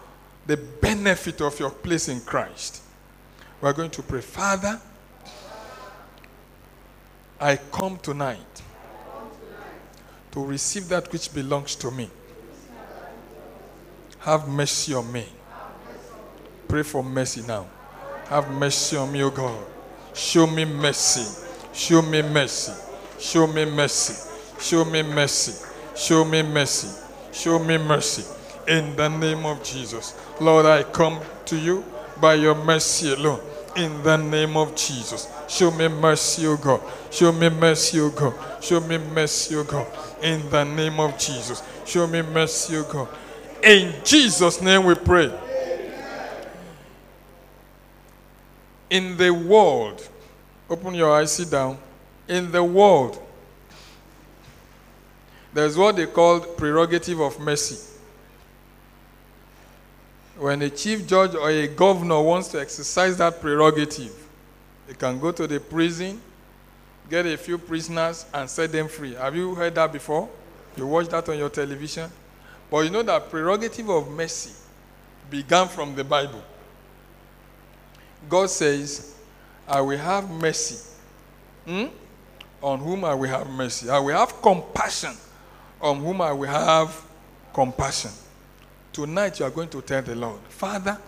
the 0.46 0.58
benefit 0.58 1.40
of 1.40 1.58
your 1.58 1.70
place 1.70 2.08
in 2.08 2.20
Christ. 2.20 2.82
We're 3.62 3.72
going 3.72 3.90
to 3.90 4.02
pray, 4.02 4.20
Father, 4.20 4.78
I 7.40 7.56
come 7.56 7.98
tonight 7.98 8.62
to 10.32 10.44
receive 10.44 10.88
that 10.88 11.12
which 11.12 11.32
belongs 11.32 11.76
to 11.76 11.90
me. 11.90 12.10
Have 14.20 14.48
mercy 14.48 14.92
on 14.94 15.10
me. 15.12 15.26
Pray 16.66 16.82
for 16.82 17.02
mercy 17.02 17.42
now. 17.46 17.66
Have 18.26 18.50
mercy 18.50 18.96
on 18.96 19.12
me, 19.12 19.22
O 19.22 19.30
God. 19.30 19.64
Show 20.12 20.48
me 20.48 20.64
mercy. 20.64 21.44
Show 21.72 22.02
me 22.02 22.22
mercy. 22.22 22.72
Show 23.20 23.46
me 23.46 23.64
mercy. 23.64 24.28
Show 24.58 24.84
me 24.84 25.02
mercy. 25.02 25.64
Show 25.94 26.24
me 26.24 26.42
mercy. 26.42 26.88
Show 27.32 27.58
me 27.60 27.78
mercy. 27.78 28.24
In 28.66 28.96
the 28.96 29.08
name 29.08 29.46
of 29.46 29.62
Jesus. 29.62 30.18
Lord, 30.40 30.66
I 30.66 30.82
come 30.82 31.20
to 31.46 31.56
you 31.56 31.84
by 32.20 32.34
your 32.34 32.56
mercy 32.56 33.12
alone. 33.12 33.40
In 33.76 34.02
the 34.02 34.16
name 34.16 34.56
of 34.56 34.74
Jesus. 34.74 35.28
Show 35.48 35.70
me 35.70 35.88
mercy, 35.88 36.46
O 36.46 36.56
God. 36.56 36.80
Show 37.10 37.32
me 37.32 37.48
mercy, 37.48 38.00
O 38.00 38.10
God. 38.10 38.34
Show 38.62 38.80
me 38.80 38.98
mercy, 38.98 39.56
O 39.56 39.64
God. 39.64 39.86
In 40.22 40.48
the 40.50 40.64
name 40.64 41.00
of 41.00 41.18
Jesus. 41.18 41.62
Show 41.84 42.06
me 42.06 42.22
mercy, 42.22 42.76
O 42.76 42.84
God. 42.84 43.08
In 43.62 43.94
Jesus' 44.04 44.60
name 44.60 44.84
we 44.84 44.94
pray. 44.94 45.32
in 48.90 49.16
the 49.16 49.30
world, 49.30 50.06
open 50.68 50.94
your 50.94 51.12
eyes, 51.12 51.32
sit 51.32 51.50
down. 51.50 51.78
In 52.26 52.50
the 52.50 52.62
world, 52.62 53.20
there's 55.52 55.76
what 55.76 55.96
they 55.96 56.06
call 56.06 56.40
prerogative 56.40 57.20
of 57.20 57.38
mercy. 57.40 57.84
When 60.38 60.62
a 60.62 60.70
chief 60.70 61.06
judge 61.06 61.34
or 61.34 61.50
a 61.50 61.66
governor 61.66 62.20
wants 62.22 62.48
to 62.48 62.60
exercise 62.60 63.16
that 63.18 63.40
prerogative, 63.40 64.27
he 64.88 64.94
can 64.94 65.20
go 65.20 65.30
to 65.32 65.46
the 65.46 65.60
prison, 65.60 66.20
get 67.08 67.26
a 67.26 67.36
few 67.36 67.58
prisoners, 67.58 68.24
and 68.32 68.48
set 68.48 68.72
them 68.72 68.88
free. 68.88 69.14
Have 69.14 69.36
you 69.36 69.54
heard 69.54 69.74
that 69.74 69.92
before? 69.92 70.28
You 70.76 70.86
watch 70.86 71.08
that 71.08 71.28
on 71.28 71.38
your 71.38 71.50
television? 71.50 72.10
But 72.70 72.80
you 72.80 72.90
know 72.90 73.02
that 73.02 73.30
prerogative 73.30 73.88
of 73.88 74.10
mercy 74.10 74.52
began 75.30 75.68
from 75.68 75.94
the 75.94 76.04
Bible. 76.04 76.42
God 78.28 78.50
says, 78.50 79.14
I 79.66 79.80
will 79.80 79.98
have 79.98 80.28
mercy. 80.30 80.84
Hmm? 81.66 81.86
On 82.62 82.78
whom 82.78 83.04
I 83.04 83.14
will 83.14 83.28
have 83.28 83.48
mercy. 83.48 83.88
I 83.88 83.98
will 83.98 84.16
have 84.16 84.40
compassion 84.42 85.14
on 85.80 86.00
whom 86.00 86.20
I 86.20 86.32
will 86.32 86.48
have 86.48 87.04
compassion. 87.54 88.10
Tonight 88.92 89.38
you 89.38 89.46
are 89.46 89.50
going 89.50 89.68
to 89.68 89.82
tell 89.82 90.02
the 90.02 90.14
Lord, 90.14 90.40
Father, 90.48 90.98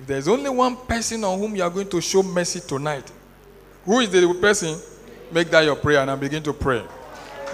if 0.00 0.06
there's 0.06 0.28
only 0.28 0.48
one 0.48 0.76
person 0.76 1.22
on 1.24 1.38
whom 1.38 1.54
you 1.54 1.62
are 1.62 1.68
going 1.68 1.88
to 1.88 2.00
show 2.00 2.22
mercy 2.22 2.60
tonight, 2.60 3.10
who 3.84 4.00
is 4.00 4.10
the 4.10 4.34
person? 4.40 4.78
Make 5.30 5.50
that 5.50 5.60
your 5.64 5.76
prayer 5.76 6.00
and 6.00 6.10
I 6.10 6.16
begin 6.16 6.42
to 6.44 6.52
pray. 6.54 6.82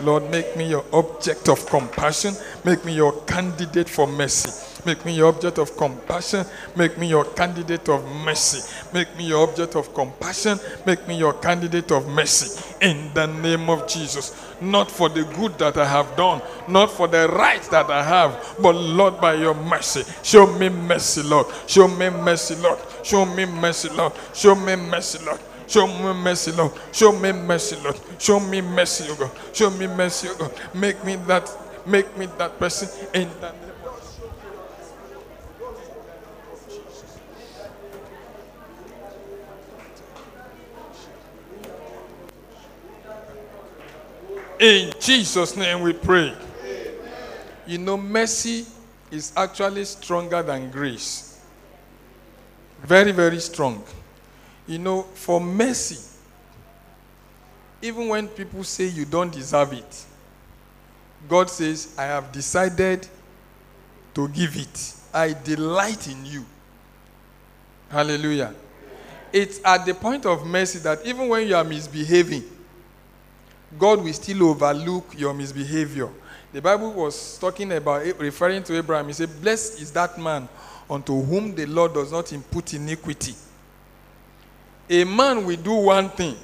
Lord, 0.02 0.30
make 0.30 0.56
me 0.56 0.68
your 0.68 0.84
object 0.92 1.48
of 1.48 1.64
compassion. 1.66 2.34
Make 2.64 2.84
me 2.84 2.94
your 2.94 3.12
candidate 3.22 3.88
for 3.88 4.06
mercy. 4.06 4.50
Make 4.84 5.04
me 5.04 5.14
your 5.14 5.28
object 5.28 5.58
of 5.58 5.76
compassion. 5.76 6.46
Make 6.76 6.96
me 6.98 7.08
your 7.08 7.24
candidate 7.24 7.88
of 7.88 8.04
mercy. 8.24 8.62
Make 8.92 9.16
me 9.16 9.26
your 9.26 9.48
object 9.48 9.74
of 9.74 9.92
compassion. 9.94 10.58
Make 10.86 11.08
me 11.08 11.18
your 11.18 11.32
candidate 11.32 11.90
of 11.90 12.06
mercy. 12.08 12.62
In 12.80 13.12
the 13.14 13.26
name 13.26 13.68
of 13.68 13.88
Jesus. 13.88 14.34
Not 14.60 14.90
for 14.90 15.08
the 15.08 15.24
good 15.36 15.58
that 15.58 15.76
I 15.76 15.84
have 15.84 16.16
done, 16.16 16.40
not 16.68 16.90
for 16.90 17.08
the 17.08 17.28
right 17.28 17.62
that 17.64 17.90
I 17.90 18.02
have, 18.02 18.56
but 18.62 18.74
Lord, 18.74 19.20
by 19.20 19.34
your 19.34 19.54
mercy. 19.54 20.02
Show 20.22 20.46
me 20.58 20.68
mercy, 20.68 21.22
Lord. 21.22 21.46
Show 21.66 21.88
me 21.88 22.08
mercy, 22.08 22.54
Lord. 22.56 22.78
Show 23.02 23.26
me 23.26 23.44
mercy, 23.44 23.88
Lord. 23.90 24.12
Show 24.32 24.54
me 24.54 24.76
mercy, 24.76 25.24
Lord. 25.24 25.40
Show 25.66 25.86
me 25.86 26.12
mercy, 26.22 26.52
Lord. 26.52 26.72
Show 26.92 27.12
me 27.12 27.32
mercy, 27.32 27.76
Lord. 27.82 27.98
Show 28.18 28.40
me 28.40 28.60
mercy, 28.60 29.10
O 29.10 29.16
God. 29.16 29.30
Show 29.52 29.70
me 29.70 29.86
mercy, 29.86 30.28
O 30.28 30.36
God. 30.36 30.52
Make 30.74 31.04
me 31.04 31.16
that, 31.26 31.50
make 31.86 32.16
me 32.16 32.26
that 32.38 32.58
person 32.58 32.88
in 33.14 33.28
In 44.58 44.90
Jesus' 44.98 45.54
name 45.54 45.82
we 45.82 45.92
pray. 45.92 46.34
You 47.66 47.78
know, 47.78 47.98
mercy 47.98 48.64
is 49.10 49.32
actually 49.36 49.84
stronger 49.84 50.42
than 50.42 50.70
grace. 50.70 51.40
Very, 52.82 53.12
very 53.12 53.38
strong. 53.40 53.84
You 54.66 54.78
know, 54.78 55.02
for 55.02 55.40
mercy, 55.40 55.98
even 57.80 58.08
when 58.08 58.28
people 58.28 58.64
say 58.64 58.86
you 58.86 59.04
don't 59.04 59.32
deserve 59.32 59.72
it, 59.72 60.04
God 61.28 61.50
says, 61.50 61.94
I 61.98 62.04
have 62.04 62.32
decided 62.32 63.06
to 64.14 64.28
give 64.28 64.56
it. 64.56 64.94
I 65.12 65.34
delight 65.34 66.08
in 66.08 66.24
you. 66.24 66.44
Hallelujah. 67.88 68.54
It's 69.32 69.60
at 69.64 69.84
the 69.84 69.94
point 69.94 70.26
of 70.26 70.46
mercy 70.46 70.78
that 70.80 71.04
even 71.04 71.28
when 71.28 71.46
you 71.46 71.54
are 71.56 71.64
misbehaving, 71.64 72.44
God 73.78 74.02
will 74.02 74.12
still 74.12 74.50
overlook 74.50 75.14
your 75.16 75.34
misbehavior. 75.34 76.08
The 76.52 76.62
Bible 76.62 76.92
was 76.92 77.38
talking 77.38 77.72
about, 77.72 78.04
referring 78.18 78.62
to 78.64 78.76
Abraham. 78.76 79.08
He 79.08 79.12
said, 79.12 79.28
Blessed 79.40 79.80
is 79.80 79.90
that 79.92 80.18
man 80.18 80.48
unto 80.88 81.20
whom 81.20 81.54
the 81.54 81.66
Lord 81.66 81.94
does 81.94 82.12
not 82.12 82.32
impute 82.32 82.74
iniquity. 82.74 83.34
A 84.88 85.04
man 85.04 85.44
will 85.44 85.56
do 85.56 85.72
one 85.72 86.10
thing, 86.10 86.36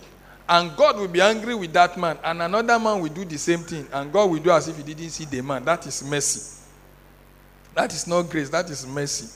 and 0.48 0.76
God 0.76 0.96
will 0.98 1.08
be 1.08 1.20
angry 1.20 1.54
with 1.54 1.72
that 1.72 1.96
man, 1.96 2.18
and 2.24 2.42
another 2.42 2.78
man 2.78 3.00
will 3.00 3.08
do 3.08 3.24
the 3.24 3.38
same 3.38 3.60
thing, 3.60 3.86
and 3.92 4.12
God 4.12 4.30
will 4.30 4.40
do 4.40 4.50
as 4.50 4.66
if 4.68 4.76
he 4.76 4.82
didn't 4.82 5.10
see 5.10 5.24
the 5.24 5.40
man. 5.40 5.64
That 5.64 5.86
is 5.86 6.02
mercy. 6.02 6.60
That 7.74 7.92
is 7.92 8.06
not 8.06 8.22
grace, 8.28 8.50
that 8.50 8.68
is 8.68 8.86
mercy. 8.86 9.28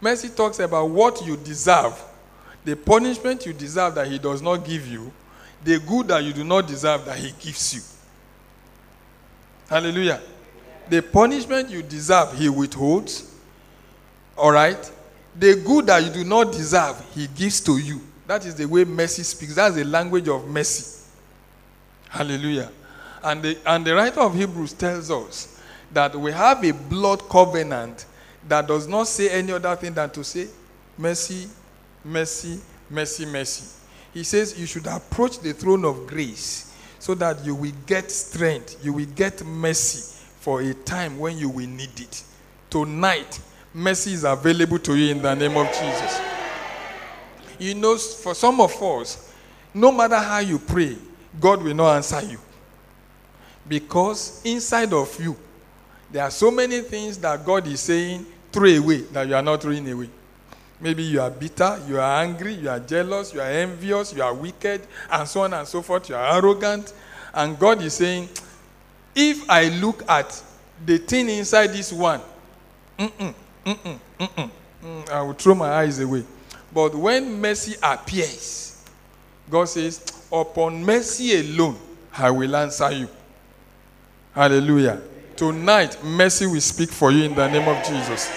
Mercy 0.00 0.28
talks 0.30 0.58
about 0.58 0.88
what 0.88 1.24
you 1.24 1.36
deserve, 1.36 2.02
the 2.64 2.74
punishment 2.76 3.46
you 3.46 3.52
deserve 3.52 3.94
that 3.94 4.08
he 4.08 4.18
does 4.18 4.42
not 4.42 4.64
give 4.64 4.86
you, 4.86 5.12
the 5.62 5.78
good 5.78 6.08
that 6.08 6.24
you 6.24 6.32
do 6.32 6.44
not 6.44 6.66
deserve 6.66 7.04
that 7.04 7.18
he 7.18 7.32
gives 7.38 7.74
you. 7.74 7.82
Hallelujah. 9.68 10.20
The 10.88 11.00
punishment 11.00 11.70
you 11.70 11.82
deserve, 11.82 12.36
he 12.36 12.48
withholds. 12.48 13.32
All 14.36 14.50
right? 14.50 14.90
The 15.38 15.62
good 15.64 15.86
that 15.86 16.02
you 16.02 16.10
do 16.10 16.24
not 16.24 16.50
deserve, 16.50 17.00
he 17.14 17.28
gives 17.28 17.60
to 17.60 17.78
you. 17.78 18.00
That 18.30 18.46
is 18.46 18.54
the 18.54 18.64
way 18.64 18.84
mercy 18.84 19.24
speaks. 19.24 19.56
That's 19.56 19.74
the 19.74 19.82
language 19.82 20.28
of 20.28 20.46
mercy. 20.46 21.04
Hallelujah. 22.08 22.70
And 23.24 23.42
the, 23.42 23.58
and 23.66 23.84
the 23.84 23.92
writer 23.92 24.20
of 24.20 24.36
Hebrews 24.36 24.74
tells 24.74 25.10
us 25.10 25.60
that 25.90 26.14
we 26.14 26.30
have 26.30 26.62
a 26.62 26.70
blood 26.70 27.28
covenant 27.28 28.06
that 28.46 28.68
does 28.68 28.86
not 28.86 29.08
say 29.08 29.30
any 29.30 29.50
other 29.50 29.74
thing 29.74 29.94
than 29.94 30.10
to 30.10 30.22
say 30.22 30.46
mercy, 30.96 31.48
mercy, 32.04 32.60
mercy, 32.88 33.26
mercy. 33.26 33.64
He 34.14 34.22
says 34.22 34.56
you 34.56 34.66
should 34.66 34.86
approach 34.86 35.40
the 35.40 35.52
throne 35.52 35.84
of 35.84 36.06
grace 36.06 36.72
so 37.00 37.16
that 37.16 37.44
you 37.44 37.56
will 37.56 37.72
get 37.84 38.12
strength, 38.12 38.78
you 38.84 38.92
will 38.92 39.08
get 39.16 39.44
mercy 39.44 40.24
for 40.38 40.60
a 40.60 40.72
time 40.72 41.18
when 41.18 41.36
you 41.36 41.48
will 41.48 41.66
need 41.66 41.98
it. 41.98 42.22
Tonight, 42.70 43.40
mercy 43.74 44.12
is 44.12 44.22
available 44.22 44.78
to 44.78 44.96
you 44.96 45.10
in 45.10 45.20
the 45.20 45.34
name 45.34 45.56
of 45.56 45.66
Jesus. 45.66 46.29
You 47.60 47.74
know, 47.74 47.96
for 47.96 48.34
some 48.34 48.58
of 48.58 48.82
us, 48.82 49.32
no 49.74 49.92
matter 49.92 50.16
how 50.16 50.38
you 50.38 50.58
pray, 50.58 50.96
God 51.38 51.62
will 51.62 51.74
not 51.74 51.96
answer 51.96 52.22
you. 52.22 52.38
Because 53.68 54.40
inside 54.44 54.92
of 54.94 55.20
you, 55.20 55.36
there 56.10 56.24
are 56.24 56.30
so 56.30 56.50
many 56.50 56.80
things 56.80 57.18
that 57.18 57.44
God 57.44 57.66
is 57.66 57.80
saying, 57.80 58.24
throw 58.50 58.68
away, 58.68 59.02
that 59.12 59.28
you 59.28 59.34
are 59.34 59.42
not 59.42 59.60
throwing 59.60 59.88
away. 59.92 60.08
Maybe 60.80 61.02
you 61.02 61.20
are 61.20 61.30
bitter, 61.30 61.78
you 61.86 62.00
are 62.00 62.22
angry, 62.22 62.54
you 62.54 62.70
are 62.70 62.80
jealous, 62.80 63.34
you 63.34 63.42
are 63.42 63.50
envious, 63.50 64.14
you 64.14 64.22
are 64.22 64.32
wicked, 64.32 64.80
and 65.12 65.28
so 65.28 65.42
on 65.42 65.52
and 65.52 65.68
so 65.68 65.82
forth. 65.82 66.08
You 66.08 66.14
are 66.14 66.38
arrogant. 66.38 66.94
And 67.34 67.58
God 67.58 67.82
is 67.82 67.92
saying, 67.92 68.30
if 69.14 69.48
I 69.50 69.68
look 69.68 70.02
at 70.08 70.42
the 70.84 70.96
thing 70.96 71.28
inside 71.28 71.68
this 71.68 71.92
one, 71.92 72.22
mm-mm, 72.98 73.34
mm-mm, 73.66 73.98
mm-mm, 74.18 74.50
mm, 74.82 75.10
I 75.10 75.20
will 75.20 75.34
throw 75.34 75.54
my 75.54 75.70
eyes 75.70 76.00
away. 76.00 76.24
But 76.72 76.94
when 76.94 77.40
mercy 77.40 77.76
appears, 77.82 78.84
God 79.50 79.64
says, 79.64 80.00
upon 80.32 80.84
mercy 80.84 81.40
alone, 81.40 81.76
I 82.16 82.30
will 82.30 82.54
answer 82.54 82.90
you. 82.92 83.08
Hallelujah. 84.34 85.00
Tonight, 85.36 86.02
mercy 86.04 86.46
will 86.46 86.60
speak 86.60 86.90
for 86.90 87.10
you 87.10 87.24
in 87.24 87.34
the 87.34 87.48
name 87.48 87.68
of 87.68 87.84
Jesus. 87.84 88.30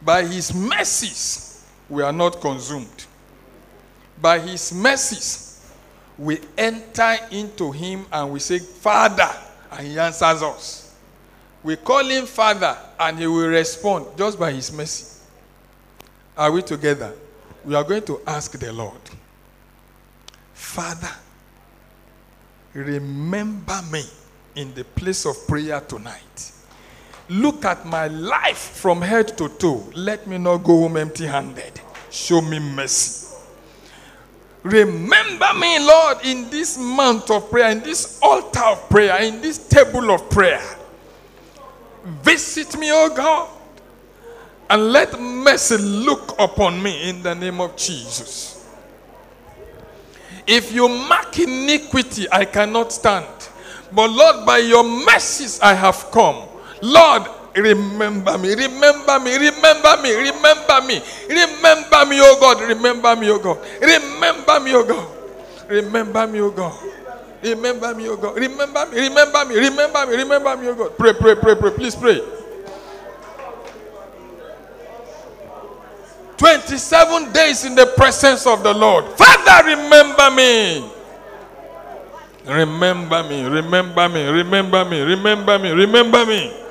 By 0.00 0.24
his 0.24 0.54
mercies, 0.54 1.66
we 1.88 2.02
are 2.02 2.12
not 2.12 2.40
consumed. 2.40 3.04
By 4.20 4.38
his 4.38 4.72
mercies, 4.72 5.70
we 6.16 6.40
enter 6.56 7.16
into 7.30 7.70
him 7.72 8.06
and 8.10 8.32
we 8.32 8.40
say, 8.40 8.58
Father, 8.58 9.30
and 9.72 9.86
he 9.86 9.98
answers 9.98 10.42
us. 10.42 10.96
We 11.62 11.76
call 11.76 12.04
him 12.04 12.26
Father 12.26 12.76
and 12.98 13.18
he 13.18 13.26
will 13.26 13.48
respond 13.48 14.06
just 14.16 14.38
by 14.38 14.52
his 14.52 14.72
mercy. 14.72 15.17
Are 16.38 16.52
we 16.52 16.62
together? 16.62 17.12
We 17.64 17.74
are 17.74 17.82
going 17.82 18.04
to 18.04 18.20
ask 18.24 18.56
the 18.56 18.72
Lord, 18.72 19.00
Father, 20.54 21.10
remember 22.72 23.80
me 23.90 24.04
in 24.54 24.72
the 24.72 24.84
place 24.84 25.26
of 25.26 25.48
prayer 25.48 25.80
tonight. 25.80 26.52
Look 27.28 27.64
at 27.64 27.84
my 27.84 28.06
life 28.06 28.56
from 28.56 29.02
head 29.02 29.36
to 29.36 29.48
toe. 29.48 29.84
Let 29.96 30.28
me 30.28 30.38
not 30.38 30.58
go 30.58 30.78
home 30.82 30.96
empty 30.96 31.26
handed. 31.26 31.80
Show 32.08 32.40
me 32.40 32.60
mercy. 32.60 33.36
Remember 34.62 35.54
me, 35.54 35.78
Lord, 35.80 36.18
in 36.24 36.48
this 36.50 36.78
month 36.78 37.30
of 37.30 37.50
prayer, 37.50 37.70
in 37.70 37.80
this 37.80 38.18
altar 38.22 38.64
of 38.64 38.88
prayer, 38.88 39.20
in 39.22 39.40
this 39.40 39.66
table 39.66 40.10
of 40.12 40.30
prayer. 40.30 40.62
Visit 42.22 42.78
me, 42.78 42.92
O 42.92 43.12
God, 43.14 43.48
and 44.70 44.92
let 44.92 45.18
mercy 45.20 45.76
look 45.78 46.34
upon 46.38 46.82
me 46.82 47.08
in 47.08 47.22
the 47.22 47.34
name 47.34 47.60
of 47.60 47.76
Jesus. 47.76 48.66
If 50.46 50.72
you 50.72 50.88
mark 50.88 51.38
iniquity, 51.38 52.26
I 52.30 52.44
cannot 52.44 52.92
stand. 52.92 53.26
But 53.92 54.10
Lord, 54.10 54.46
by 54.46 54.58
your 54.58 54.84
mercies 54.84 55.60
I 55.60 55.74
have 55.74 56.10
come. 56.10 56.48
Lord, 56.82 57.22
remember 57.56 58.38
me, 58.38 58.54
remember 58.54 59.20
me, 59.20 59.36
remember 59.36 60.02
me, 60.02 60.14
remember 60.14 60.80
me, 60.86 61.00
remember 61.28 62.06
me, 62.06 62.20
oh 62.20 62.36
God, 62.40 62.60
remember 62.62 63.16
me, 63.16 63.30
oh 63.30 63.38
God, 63.38 63.58
remember 63.80 64.60
me, 64.60 64.74
oh 64.74 64.84
God, 64.84 65.08
remember 65.68 66.26
me, 66.26 66.40
oh 66.40 66.50
God. 66.50 66.78
Remember 67.40 67.94
me, 67.94 68.08
oh 68.08 68.16
God. 68.16 68.36
Remember 68.36 68.86
me, 68.86 68.98
remember 68.98 69.44
me, 69.44 69.56
remember 69.56 70.06
me, 70.06 70.16
remember 70.16 70.56
me, 70.56 70.68
oh 70.68 70.74
God. 70.74 70.98
Pray, 70.98 71.12
pray, 71.14 71.36
pray, 71.36 71.54
pray. 71.54 71.70
Please 71.70 71.94
pray. 71.94 72.20
27 76.38 77.32
days 77.32 77.64
in 77.64 77.74
the 77.74 77.86
presence 77.96 78.46
of 78.46 78.62
the 78.62 78.72
Lord. 78.72 79.04
Father, 79.18 79.68
remember 79.68 80.30
me. 80.30 80.90
Remember 82.46 83.22
me, 83.24 83.44
remember 83.44 84.08
me, 84.08 84.26
remember 84.26 84.84
me, 84.84 85.00
remember 85.00 85.58
me, 85.58 85.70
remember 85.70 86.24
me. 86.24 86.64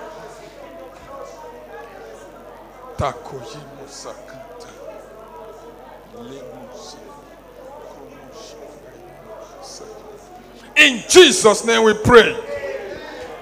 In 10.78 11.04
Jesus' 11.08 11.66
name 11.66 11.84
we 11.84 11.94
pray. 11.94 12.36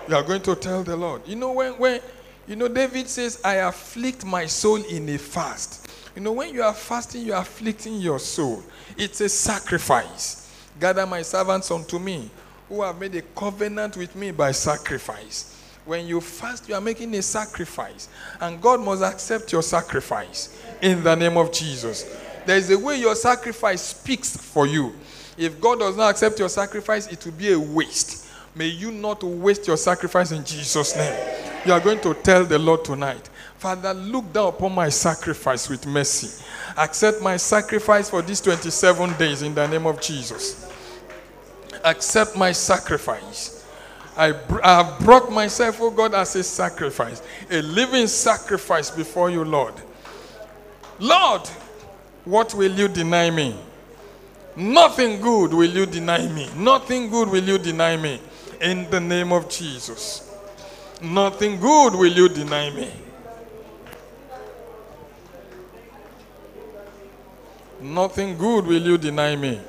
You 0.08 0.16
are 0.16 0.24
going 0.24 0.42
to 0.42 0.56
tell 0.56 0.84
the 0.84 0.96
Lord. 0.96 1.22
You 1.26 1.36
know, 1.36 1.52
when, 1.54 1.74
when 1.74 2.02
you 2.48 2.56
know, 2.56 2.68
David 2.68 3.08
says, 3.08 3.40
I 3.44 3.56
afflict 3.56 4.26
my 4.26 4.46
soul 4.46 4.84
in 4.84 5.08
a 5.10 5.18
fast. 5.18 5.85
You 6.16 6.22
know, 6.22 6.32
when 6.32 6.54
you 6.54 6.64
are 6.64 6.74
fasting, 6.74 7.26
you 7.26 7.34
are 7.34 7.42
afflicting 7.42 7.96
your 8.00 8.20
soul. 8.20 8.64
It's 8.98 9.20
a 9.22 9.28
sacrifice. 9.28 10.50
Gather 10.80 11.06
my 11.06 11.22
servants 11.22 11.70
unto 11.72 12.00
me, 12.00 12.30
who 12.70 12.82
have 12.82 13.00
made 13.00 13.16
a 13.16 13.22
covenant 13.22 13.98
with 13.98 14.16
me 14.16 14.32
by 14.32 14.52
sacrifice. 14.52 15.52
When 15.86 16.08
you 16.08 16.22
fast, 16.22 16.68
you 16.68 16.76
are 16.76 16.82
making 16.82 17.14
a 17.16 17.22
sacrifice. 17.22 18.10
And 18.40 18.62
God 18.62 18.80
must 18.82 19.04
accept 19.04 19.52
your 19.52 19.62
sacrifice 19.62 20.58
in 20.82 21.04
the 21.04 21.16
name 21.16 21.38
of 21.38 21.52
Jesus. 21.52 22.18
There 22.46 22.58
is 22.58 22.72
a 22.72 22.80
way 22.80 23.00
your 23.00 23.16
sacrifice 23.16 23.82
speaks 23.82 24.36
for 24.38 24.66
you. 24.66 24.96
If 25.38 25.60
God 25.60 25.80
does 25.80 25.98
not 25.98 26.12
accept 26.12 26.40
your 26.40 26.50
sacrifice, 26.50 27.08
it 27.08 27.24
will 27.26 27.34
be 27.34 27.52
a 27.52 27.60
waste. 27.60 28.28
May 28.56 28.68
you 28.68 28.92
not 28.92 29.22
waste 29.22 29.68
your 29.68 29.78
sacrifice 29.78 30.32
in 30.32 30.46
Jesus' 30.46 30.96
name. 30.96 31.14
You 31.66 31.74
are 31.74 31.80
going 31.80 32.00
to 32.02 32.14
tell 32.14 32.46
the 32.46 32.58
Lord 32.58 32.86
tonight, 32.86 33.30
Father, 33.66 33.96
look 33.96 34.32
down 34.32 34.50
upon 34.50 34.76
my 34.76 34.90
sacrifice 34.90 35.68
with 35.68 35.88
mercy. 35.88 36.46
Accept 36.78 37.20
my 37.20 37.36
sacrifice 37.36 38.12
for 38.12 38.22
these 38.22 38.40
27 38.40 39.18
days 39.18 39.42
in 39.42 39.56
the 39.56 39.66
name 39.66 39.88
of 39.88 40.00
Jesus. 40.00 40.72
Accept 41.84 42.38
my 42.38 42.52
sacrifice. 42.52 43.66
I, 44.16 44.36
I 44.62 44.84
have 44.84 45.00
brought 45.00 45.32
myself, 45.32 45.78
oh 45.82 45.90
God, 45.90 46.14
as 46.14 46.36
a 46.36 46.44
sacrifice, 46.44 47.24
a 47.50 47.64
living 47.64 48.06
sacrifice 48.06 48.92
before 48.92 49.32
you, 49.32 49.44
Lord. 49.44 49.74
Lord, 51.00 51.48
what 52.24 52.54
will 52.54 52.72
you 52.72 52.88
deny 52.88 53.32
me? 53.32 53.60
Nothing 54.56 55.20
good 55.20 55.52
will 55.52 55.72
you 55.72 55.88
deny 55.88 56.28
me. 56.28 56.52
Nothing 56.56 57.10
good 57.10 57.30
will 57.30 57.44
you 57.44 57.58
deny 57.58 57.98
me. 57.98 58.22
In 58.62 58.88
the 58.92 59.00
name 59.00 59.32
of 59.32 59.50
Jesus. 59.50 60.32
Nothing 61.02 61.60
good 61.60 61.96
will 61.96 62.14
you 62.14 62.30
deny 62.30 62.70
me. 62.70 62.92
Nothing 67.94 68.38
good 68.38 68.66
will 68.66 68.82
you 68.82 68.98
deny 68.98 69.36
me. 69.36 69.62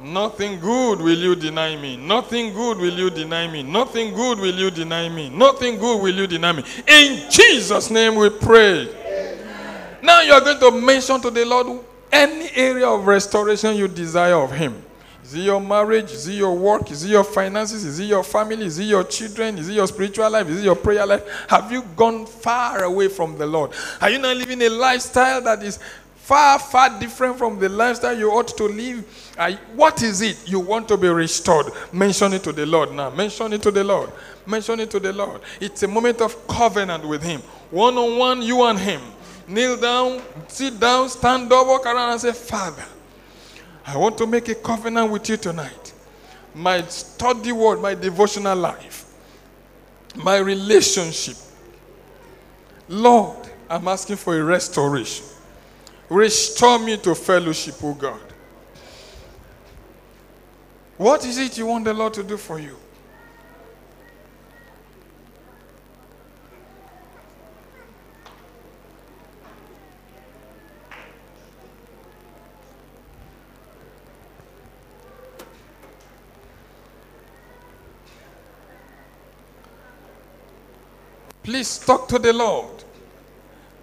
Nothing 0.00 0.60
good 0.60 1.00
will 1.00 1.18
you 1.18 1.34
deny 1.34 1.76
me. 1.76 1.96
Nothing 1.96 2.54
good 2.54 2.78
will 2.78 2.96
you 2.96 3.10
deny 3.10 3.46
me. 3.48 3.62
Nothing 3.62 4.14
good 4.14 4.38
will 4.38 4.54
you 4.54 4.70
deny 4.70 5.08
me. 5.08 5.28
Nothing 5.28 5.78
good 5.78 6.00
will 6.00 6.14
you 6.14 6.26
deny 6.26 6.52
me. 6.52 6.64
In 6.86 7.30
Jesus' 7.30 7.90
name 7.90 8.14
we 8.14 8.30
pray. 8.30 8.88
Now 10.02 10.22
you 10.22 10.32
are 10.32 10.40
going 10.40 10.60
to 10.60 10.70
mention 10.80 11.20
to 11.20 11.30
the 11.30 11.44
Lord 11.44 11.84
any 12.10 12.48
area 12.54 12.88
of 12.88 13.06
restoration 13.06 13.76
you 13.76 13.88
desire 13.88 14.36
of 14.36 14.52
Him. 14.52 14.82
Is 15.28 15.34
it 15.34 15.40
your 15.40 15.60
marriage? 15.60 16.10
Is 16.10 16.26
it 16.26 16.36
your 16.36 16.56
work? 16.56 16.90
Is 16.90 17.04
it 17.04 17.10
your 17.10 17.22
finances? 17.22 17.84
Is 17.84 18.00
it 18.00 18.04
your 18.04 18.24
family? 18.24 18.64
Is 18.64 18.78
it 18.78 18.84
your 18.84 19.04
children? 19.04 19.58
Is 19.58 19.68
it 19.68 19.74
your 19.74 19.86
spiritual 19.86 20.30
life? 20.30 20.48
Is 20.48 20.60
it 20.60 20.64
your 20.64 20.74
prayer 20.74 21.04
life? 21.04 21.22
Have 21.50 21.70
you 21.70 21.82
gone 21.96 22.24
far 22.24 22.84
away 22.84 23.08
from 23.08 23.36
the 23.36 23.44
Lord? 23.44 23.72
Are 24.00 24.08
you 24.08 24.18
not 24.18 24.38
living 24.38 24.62
a 24.62 24.70
lifestyle 24.70 25.42
that 25.42 25.62
is 25.62 25.78
far, 26.14 26.58
far 26.58 26.98
different 26.98 27.36
from 27.36 27.58
the 27.58 27.68
lifestyle 27.68 28.16
you 28.16 28.30
ought 28.30 28.48
to 28.56 28.64
live? 28.64 29.04
what 29.76 30.02
is 30.02 30.22
it 30.22 30.48
you 30.48 30.60
want 30.60 30.88
to 30.88 30.96
be 30.96 31.08
restored? 31.08 31.66
Mention 31.92 32.32
it 32.32 32.42
to 32.44 32.52
the 32.52 32.64
Lord 32.64 32.92
now. 32.92 33.10
Mention 33.10 33.52
it 33.52 33.60
to 33.64 33.70
the 33.70 33.84
Lord. 33.84 34.10
Mention 34.46 34.80
it 34.80 34.90
to 34.92 34.98
the 34.98 35.12
Lord. 35.12 35.42
It's 35.60 35.82
a 35.82 35.88
moment 35.88 36.22
of 36.22 36.48
covenant 36.48 37.06
with 37.06 37.22
Him. 37.22 37.42
One 37.70 37.98
on 37.98 38.16
one, 38.16 38.40
you 38.40 38.62
and 38.62 38.78
Him. 38.78 39.02
Kneel 39.46 39.76
down, 39.76 40.22
sit 40.46 40.80
down, 40.80 41.10
stand 41.10 41.52
up, 41.52 41.66
walk 41.66 41.84
around, 41.84 42.12
and 42.12 42.20
say, 42.20 42.32
Father, 42.32 42.84
I 43.88 43.96
want 43.96 44.18
to 44.18 44.26
make 44.26 44.46
a 44.50 44.54
covenant 44.54 45.10
with 45.10 45.30
you 45.30 45.38
tonight. 45.38 45.94
My 46.54 46.82
study 46.82 47.52
word, 47.52 47.80
my 47.80 47.94
devotional 47.94 48.54
life, 48.54 49.06
my 50.14 50.36
relationship. 50.36 51.36
Lord, 52.86 53.48
I'm 53.66 53.88
asking 53.88 54.16
for 54.16 54.38
a 54.38 54.44
restoration. 54.44 55.24
Restore 56.10 56.80
me 56.80 56.98
to 56.98 57.14
fellowship, 57.14 57.76
oh 57.82 57.94
God. 57.94 58.20
What 60.98 61.24
is 61.24 61.38
it 61.38 61.56
you 61.56 61.64
want 61.64 61.86
the 61.86 61.94
Lord 61.94 62.12
to 62.14 62.22
do 62.22 62.36
for 62.36 62.60
you? 62.60 62.76
Please 81.48 81.78
talk 81.78 82.06
to 82.08 82.18
the 82.18 82.30
Lord. 82.30 82.84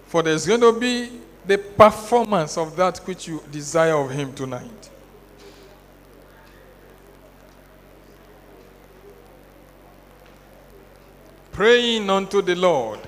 For 0.06 0.22
there's 0.22 0.46
going 0.46 0.62
to 0.62 0.80
be 0.80 1.10
the 1.48 1.58
performance 1.58 2.60
of 2.60 2.76
that 2.76 3.00
which 3.08 3.28
you 3.28 3.42
desire 3.52 3.96
of 3.96 4.12
Him 4.12 4.34
tonight. 4.34 4.92
Praying 11.54 12.08
unto 12.08 12.44
the 12.44 12.54
Lord, 12.54 13.00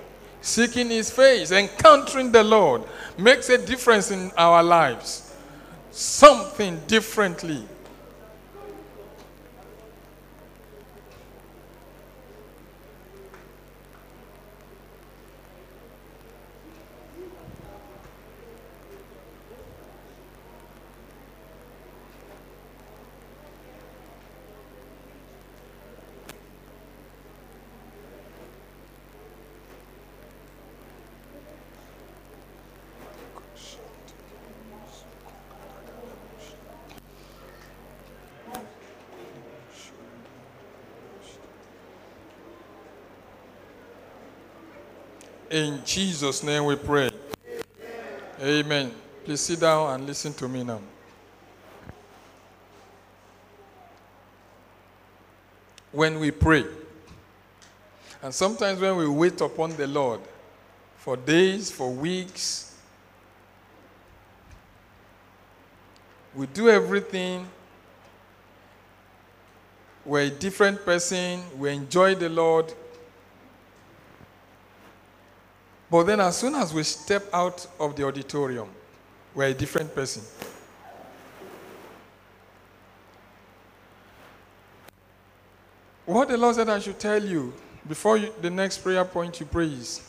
seeking 0.41 0.89
His 0.89 1.11
face, 1.11 1.51
encountering 1.51 2.31
the 2.31 2.43
Lord 2.43 2.81
makes 3.15 3.49
a 3.49 3.63
difference 3.63 4.09
in 4.09 4.31
our 4.35 4.63
lives. 4.63 5.35
Something 5.91 6.81
differently 6.87 7.63
In 45.57 45.83
Jesus' 45.83 46.43
name 46.43 46.65
we 46.65 46.75
pray. 46.75 47.09
Amen. 48.39 48.65
Amen. 48.65 48.91
Please 49.25 49.41
sit 49.41 49.59
down 49.59 49.91
and 49.91 50.05
listen 50.05 50.31
to 50.35 50.47
me 50.47 50.63
now. 50.63 50.79
When 55.91 56.19
we 56.19 56.29
pray, 56.29 56.63
and 58.21 58.31
sometimes 58.31 58.79
when 58.79 58.97
we 58.97 59.07
wait 59.07 59.41
upon 59.41 59.75
the 59.75 59.87
Lord 59.87 60.19
for 60.97 61.17
days, 61.17 61.71
for 61.71 61.89
weeks, 61.89 62.75
we 66.35 66.45
do 66.45 66.69
everything. 66.69 67.47
We're 70.05 70.25
a 70.25 70.29
different 70.29 70.85
person. 70.85 71.41
We 71.57 71.71
enjoy 71.71 72.13
the 72.13 72.29
Lord. 72.29 72.71
But 75.89 76.03
then, 76.03 76.19
as 76.19 76.37
soon 76.37 76.55
as 76.55 76.73
we 76.73 76.83
step 76.83 77.23
out 77.33 77.65
of 77.79 77.95
the 77.95 78.05
auditorium, 78.05 78.67
we're 79.33 79.45
a 79.45 79.53
different 79.53 79.93
person. 79.95 80.21
What 86.05 86.29
the 86.29 86.37
Lord 86.37 86.55
said 86.55 86.69
I 86.69 86.79
should 86.79 86.99
tell 86.99 87.23
you 87.23 87.53
before 87.87 88.17
you, 88.17 88.33
the 88.41 88.49
next 88.49 88.79
prayer 88.79 89.03
point 89.05 89.39
you 89.39 89.45
pray 89.45 89.67
is 89.67 90.01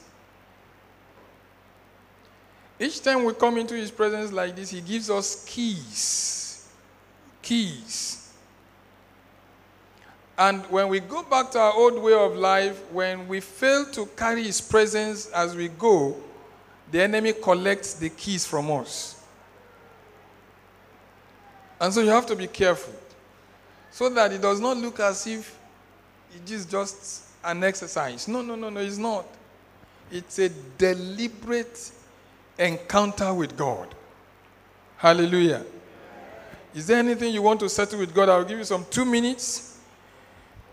each 2.80 3.02
time 3.02 3.24
we 3.24 3.32
come 3.34 3.58
into 3.58 3.74
His 3.74 3.90
presence 3.90 4.32
like 4.32 4.54
this, 4.54 4.70
He 4.70 4.80
gives 4.80 5.10
us 5.10 5.44
keys. 5.44 6.68
Keys. 7.42 8.27
And 10.38 10.64
when 10.66 10.88
we 10.88 11.00
go 11.00 11.24
back 11.24 11.50
to 11.50 11.58
our 11.58 11.72
old 11.72 12.00
way 12.00 12.14
of 12.14 12.36
life, 12.36 12.80
when 12.92 13.26
we 13.26 13.40
fail 13.40 13.84
to 13.86 14.06
carry 14.06 14.44
His 14.44 14.60
presence 14.60 15.26
as 15.30 15.56
we 15.56 15.66
go, 15.66 16.16
the 16.92 17.02
enemy 17.02 17.32
collects 17.32 17.94
the 17.94 18.08
keys 18.08 18.46
from 18.46 18.70
us. 18.70 19.20
And 21.80 21.92
so 21.92 22.00
you 22.00 22.10
have 22.10 22.26
to 22.26 22.36
be 22.36 22.46
careful 22.46 22.94
so 23.90 24.08
that 24.10 24.32
it 24.32 24.40
does 24.40 24.60
not 24.60 24.76
look 24.76 25.00
as 25.00 25.26
if 25.26 25.58
it 26.34 26.50
is 26.50 26.66
just 26.66 27.24
an 27.42 27.64
exercise. 27.64 28.28
No, 28.28 28.40
no, 28.40 28.54
no, 28.54 28.70
no, 28.70 28.80
it's 28.80 28.96
not. 28.96 29.26
It's 30.10 30.38
a 30.38 30.50
deliberate 30.78 31.90
encounter 32.58 33.34
with 33.34 33.56
God. 33.56 33.92
Hallelujah. 34.98 35.64
Is 36.74 36.86
there 36.86 36.98
anything 36.98 37.34
you 37.34 37.42
want 37.42 37.58
to 37.60 37.68
settle 37.68 37.98
with 37.98 38.14
God? 38.14 38.28
I'll 38.28 38.44
give 38.44 38.58
you 38.58 38.64
some 38.64 38.86
two 38.88 39.04
minutes 39.04 39.67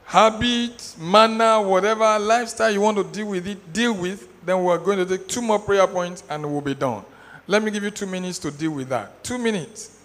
habit, 0.05 0.95
manner, 0.99 1.61
whatever 1.61 2.17
lifestyle 2.19 2.71
you 2.71 2.81
want 2.81 2.97
to 2.97 3.03
deal 3.03 3.27
with 3.27 3.47
it, 3.47 3.73
deal 3.73 3.93
with, 3.93 4.27
then 4.45 4.63
we're 4.63 4.77
going 4.77 4.99
to 4.99 5.05
take 5.05 5.27
two 5.27 5.41
more 5.41 5.59
prayer 5.59 5.87
points 5.87 6.23
and 6.29 6.45
we'll 6.45 6.61
be 6.61 6.75
done. 6.75 7.03
Let 7.47 7.63
me 7.63 7.71
give 7.71 7.83
you 7.83 7.91
two 7.91 8.05
minutes 8.05 8.39
to 8.39 8.51
deal 8.51 8.71
with 8.71 8.89
that. 8.89 9.23
Two 9.23 9.37
minutes. 9.37 9.99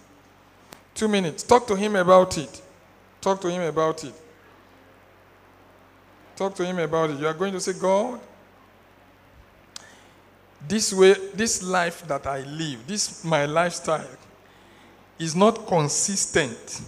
Two 0.93 1.07
minutes. 1.07 1.43
Talk 1.43 1.67
to 1.67 1.75
him 1.75 1.95
about 1.95 2.37
it. 2.37 2.61
Talk 3.19 3.39
to 3.41 3.49
him 3.49 3.61
about 3.61 4.03
it. 4.03 4.13
Talk 6.35 6.55
to 6.55 6.65
him 6.65 6.79
about 6.79 7.11
it. 7.11 7.19
You 7.19 7.27
are 7.27 7.33
going 7.33 7.53
to 7.53 7.59
say, 7.59 7.73
God, 7.73 8.19
this 10.67 10.93
way, 10.93 11.15
this 11.33 11.61
life 11.63 12.07
that 12.07 12.25
I 12.25 12.41
live, 12.41 12.85
this 12.87 13.23
my 13.23 13.45
lifestyle, 13.45 14.07
is 15.19 15.35
not 15.35 15.67
consistent 15.67 16.81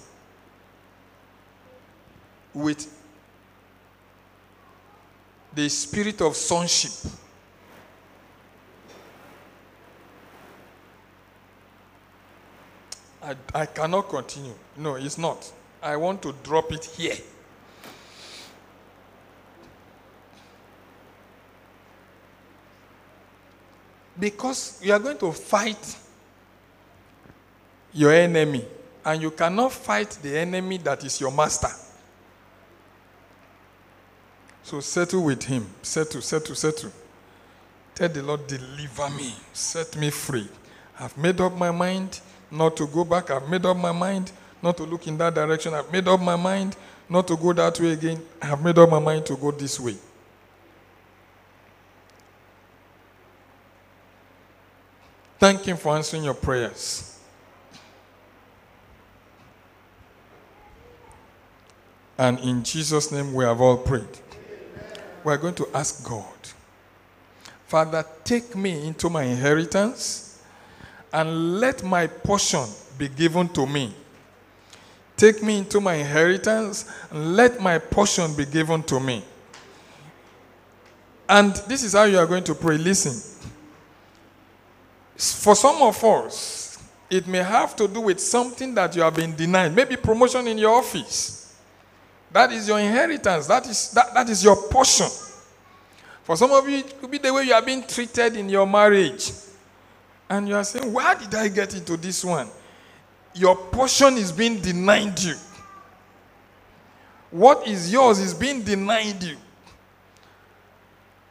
with 2.54 3.03
the 5.56 5.70
spirit 5.70 6.22
of 6.22 6.36
sonship. 6.36 6.92
I, 13.22 13.36
I 13.54 13.66
cannot 13.68 14.10
continue. 14.10 14.54
No, 14.78 14.96
it's 14.96 15.18
not. 15.18 15.52
I 15.82 15.96
want 15.96 16.22
to 16.24 16.34
drop 16.44 16.72
it 16.72 16.86
here. 16.86 17.16
Because 24.20 24.80
you 24.84 24.94
are 24.94 25.00
going 25.00 25.18
to 25.18 25.32
fight 25.32 25.98
your 27.94 28.12
enemy, 28.12 28.66
and 29.06 29.22
you 29.22 29.32
cannot 29.32 29.72
fight 29.72 30.10
the 30.22 30.38
enemy 30.38 30.78
that 30.80 31.04
is 31.04 31.20
your 31.20 31.32
master. 31.32 31.70
So 34.64 34.80
settle 34.80 35.24
with 35.24 35.44
him. 35.44 35.68
Settle, 35.82 36.22
settle, 36.22 36.56
settle. 36.56 36.92
Tell 37.94 38.10
the 38.10 38.24
Lord, 38.24 38.48
deliver 38.48 39.10
me. 39.12 39.34
Set 39.52 39.96
me 39.98 40.10
free. 40.10 40.48
I've 41.00 41.18
made 41.18 41.40
up 41.42 41.56
my 41.56 41.72
mind 41.72 42.22
not 42.50 42.78
to 42.78 42.88
go 42.88 43.04
back. 43.04 43.30
I've 43.30 43.48
made 43.50 43.66
up 43.66 43.78
my 43.78 43.92
mind 43.92 44.32
not 44.62 44.78
to 44.78 44.84
look 44.84 45.08
in 45.08 45.18
that 45.18 45.36
direction. 45.36 45.74
I've 45.74 45.92
made 45.92 46.08
up 46.08 46.22
my 46.22 46.36
mind 46.36 46.76
not 47.10 47.28
to 47.28 47.36
go 47.36 47.52
that 47.54 47.80
way 47.80 47.92
again. 47.92 48.22
I 48.42 48.48
have 48.48 48.64
made 48.64 48.78
up 48.78 48.90
my 48.90 49.00
mind 49.00 49.26
to 49.28 49.36
go 49.36 49.52
this 49.52 49.80
way. 49.80 49.96
Thank 55.38 55.66
Him 55.66 55.76
for 55.76 55.96
answering 55.96 56.24
your 56.24 56.34
prayers. 56.34 57.20
And 62.18 62.40
in 62.40 62.64
Jesus' 62.64 63.12
name, 63.12 63.34
we 63.34 63.44
have 63.44 63.60
all 63.60 63.78
prayed. 63.78 64.08
We 65.24 65.32
are 65.32 65.38
going 65.38 65.56
to 65.56 65.68
ask 65.74 66.08
God, 66.08 66.34
Father, 67.68 68.06
take 68.24 68.56
me 68.56 68.88
into 68.88 69.10
my 69.10 69.24
inheritance 69.24 70.42
and 71.12 71.60
let 71.60 71.84
my 71.84 72.08
portion 72.08 72.66
be 72.98 73.08
given 73.08 73.48
to 73.50 73.66
me. 73.66 73.94
Take 75.16 75.42
me 75.44 75.60
into 75.60 75.80
my 75.80 75.96
inheritance 75.96 76.92
and 77.12 77.36
let 77.36 77.62
my 77.62 77.78
portion 77.78 78.36
be 78.36 78.46
given 78.46 78.84
to 78.84 79.00
me. 79.00 79.24
And 81.30 81.56
this 81.68 81.84
is 81.84 81.94
how 81.94 82.04
you 82.04 82.18
are 82.18 82.26
going 82.26 82.44
to 82.44 82.56
pray. 82.56 82.78
Listen. 82.78 83.32
For 85.16 85.56
some 85.56 85.82
of 85.82 86.04
us, 86.04 86.84
it 87.10 87.28
may 87.28 87.44
have 87.44 87.76
to 87.78 87.88
do 87.88 88.02
with 88.02 88.20
something 88.20 88.74
that 88.76 88.96
you 88.96 89.04
have 89.04 89.16
been 89.16 89.36
denied. 89.36 89.76
Maybe 89.76 89.96
promotion 89.96 90.48
in 90.48 90.58
your 90.58 90.76
office. 90.76 91.43
That 92.34 92.52
is 92.52 92.68
your 92.68 92.80
inheritance. 92.80 93.46
That 93.46 93.68
is, 93.68 93.92
that, 93.92 94.14
that 94.16 94.28
is 94.28 94.44
your 94.44 94.56
portion. 94.56 95.08
For 96.24 96.36
some 96.36 96.52
of 96.52 96.68
you, 96.68 96.78
it 96.78 97.00
could 97.00 97.12
be 97.12 97.20
the 97.20 97.32
way 97.32 97.44
you 97.44 97.54
are 97.54 97.62
being 97.62 97.84
treated 97.84 98.36
in 98.36 98.50
your 98.50 98.66
marriage. 98.66 99.32
And 100.28 100.50
you 100.50 100.56
are 100.56 100.64
saying, 100.64 100.92
Why 100.92 101.14
did 101.14 101.36
I 101.36 101.48
get 101.50 101.76
into 101.76 101.96
this 101.96 102.26
one? 102.26 102.48
Your 103.36 103.56
portion 103.56 104.16
is 104.16 104.32
being 104.32 104.60
denied 104.60 105.20
you. 105.20 105.36
What 107.30 107.68
is 107.68 107.92
yours 107.92 108.20
is 108.20 108.34
being 108.34 108.64
denied 108.64 109.22
you. 109.22 109.38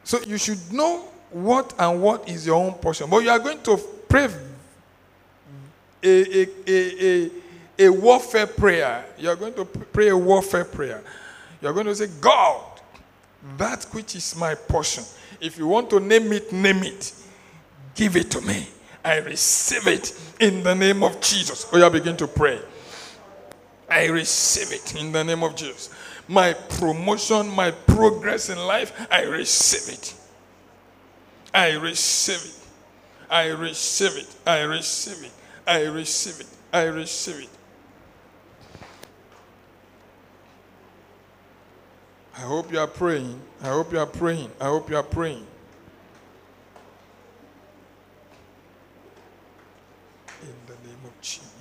So 0.05 0.21
you 0.21 0.39
should 0.39 0.73
know 0.73 1.09
what 1.31 1.75
and 1.79 2.01
what 2.01 2.29
is 2.29 2.47
your 2.47 2.57
own 2.57 2.75
portion. 2.75 3.09
But 3.09 3.25
you 3.25 3.31
are 3.31 3.39
going 3.39 3.63
to 3.63 3.77
pray 4.09 4.29
a, 6.03 6.09
a, 6.09 6.49
a, 6.67 7.27
a, 7.27 7.31
a 7.79 7.89
warfare 7.89 8.47
prayer. 8.47 9.05
You 9.19 9.31
are 9.31 9.37
going 9.37 9.55
to 9.55 9.65
pray 9.65 10.09
a 10.09 10.17
warfare 10.17 10.65
prayer. 10.65 11.03
You 11.61 11.69
are 11.69 11.73
going 11.73 11.87
to 11.87 11.95
say, 11.95 12.09
God, 12.21 12.63
that 13.59 13.85
which 13.93 14.15
is 14.17 14.37
my 14.37 14.55
portion. 14.55 15.05
If 15.41 15.59
you 15.59 15.67
want 15.67 15.91
to 15.91 16.01
name 16.01 16.33
it, 16.33 16.53
name 16.53 16.83
it. 16.83 17.13
Give 17.95 18.17
it 18.17 18.31
to 18.33 18.41
me. 18.41 18.69
I 19.05 19.19
receive 19.19 19.87
it 19.89 20.19
in 20.41 20.63
the 20.63 20.75
name 20.75 21.03
of 21.03 21.21
Jesus. 21.21 21.67
Oh, 21.73 21.79
you 21.79 21.91
begin 21.91 22.17
to 22.19 22.29
pray. 22.29 22.61
I 23.91 24.07
receive 24.07 24.73
it 24.73 25.01
in 25.01 25.13
the 25.13 25.25
name 25.25 25.43
of 25.43 25.57
Jesus. 25.57 25.91
My 26.29 26.53
promotion, 26.53 27.49
my 27.49 27.73
progress 27.73 28.49
in 28.49 28.59
life, 28.59 29.07
I 29.11 29.25
receive 29.25 29.93
it. 29.93 30.15
I 31.53 31.73
receive 31.73 32.37
it. 32.37 32.59
I 33.29 33.49
receive 33.49 34.17
it. 34.17 34.35
I 34.47 34.61
receive 34.63 35.25
it. 35.25 35.33
I 35.67 35.83
receive 35.85 36.41
it. 36.41 36.47
I 36.73 36.85
receive 36.85 37.43
it. 37.43 37.49
I 42.35 42.41
hope 42.41 42.73
you 42.73 42.79
are 42.79 42.87
praying. 42.87 43.41
I 43.63 43.69
hope 43.69 43.93
you 43.93 43.99
are 43.99 44.07
praying. 44.07 44.51
I 44.61 44.65
hope 44.65 44.89
you 44.89 44.97
are 44.97 45.03
praying. 45.03 45.47
In 50.43 50.55
the 50.67 50.73
name 50.89 51.05
of 51.05 51.21
Jesus. 51.21 51.53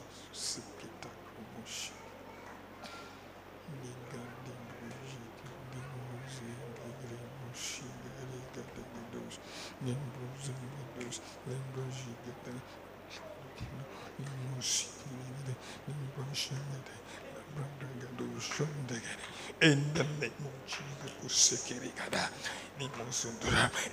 In 19.62 19.84
the 19.94 20.06
name 20.20 20.32
of 20.40 20.52
Jesus. 21.28 21.70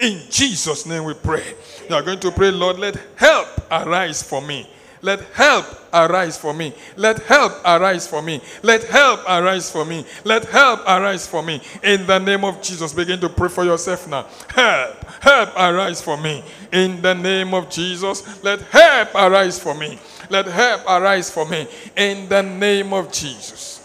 In 0.01 0.31
Jesus' 0.31 0.87
name 0.87 1.05
we 1.05 1.15
pray. 1.15 1.55
You 1.89 1.95
are 1.95 2.03
going 2.03 2.21
to 2.21 2.31
pray, 2.31 2.51
Lord, 2.51 2.79
let 2.79 2.97
help 3.17 3.49
arise 3.71 4.23
for 4.23 4.41
me. 4.41 4.69
Let 5.03 5.21
help 5.35 5.67
arise 5.93 6.37
for 6.37 6.53
me. 6.53 6.75
Let 6.97 7.23
help 7.23 7.53
arise 7.65 8.09
for 8.09 8.23
me. 8.23 8.41
Let 8.63 8.85
help 8.85 9.21
arise 9.29 9.71
for 9.71 9.85
me. 9.85 10.05
Let 10.25 10.45
help 10.47 10.81
arise 10.89 11.27
for 11.27 11.43
me. 11.43 11.61
In 11.83 12.07
the 12.07 12.19
name 12.19 12.45
of 12.45 12.61
Jesus, 12.63 12.93
begin 12.93 13.21
to 13.21 13.29
pray 13.29 13.49
for 13.49 13.65
yourself 13.65 14.09
now. 14.09 14.27
Help, 14.49 15.05
help 15.23 15.51
arise 15.57 16.03
for 16.03 16.17
me. 16.17 16.43
In 16.73 17.01
the 17.01 17.15
name 17.15 17.55
of 17.55 17.71
Jesus, 17.71 18.43
let 18.43 18.61
help 18.63 19.15
arise 19.15 19.59
for 19.59 19.75
me. 19.75 19.99
Let 20.29 20.47
help 20.47 20.83
arise 20.87 21.31
for 21.31 21.47
me. 21.47 21.67
In 21.97 22.29
the 22.29 22.43
name 22.43 22.93
of 22.93 23.13
Jesus. 23.13 23.79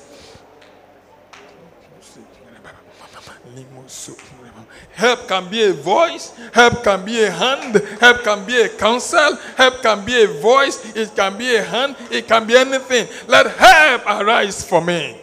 Help 4.94 5.28
can 5.28 5.50
be 5.50 5.64
a 5.64 5.74
voice, 5.74 6.34
help 6.54 6.84
can 6.84 7.04
be 7.04 7.24
a 7.24 7.32
hand, 7.32 7.76
help 8.00 8.24
can 8.24 8.46
be 8.46 8.62
a 8.62 8.70
counsel, 8.70 9.36
help 9.58 9.82
can 9.82 10.06
be 10.06 10.24
a 10.24 10.28
voice, 10.28 10.96
it 10.96 11.16
can 11.16 11.36
be 11.36 11.56
a 11.56 11.64
hand, 11.64 11.96
it 12.12 12.28
can 12.28 12.46
be 12.46 12.56
anything. 12.56 13.08
Let 13.28 13.48
help 13.58 14.04
arise 14.06 14.64
for 14.64 14.82
me. 14.82 15.20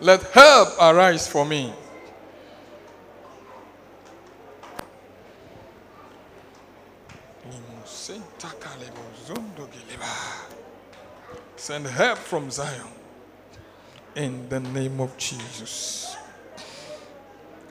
Let 0.00 0.22
help 0.32 0.68
arise 0.80 1.28
for 1.28 1.46
me. 1.46 1.72
Send 11.62 11.86
help 11.86 12.18
from 12.18 12.50
Zion 12.50 12.88
in 14.16 14.48
the 14.48 14.58
name 14.58 15.00
of 15.00 15.16
Jesus. 15.16 16.16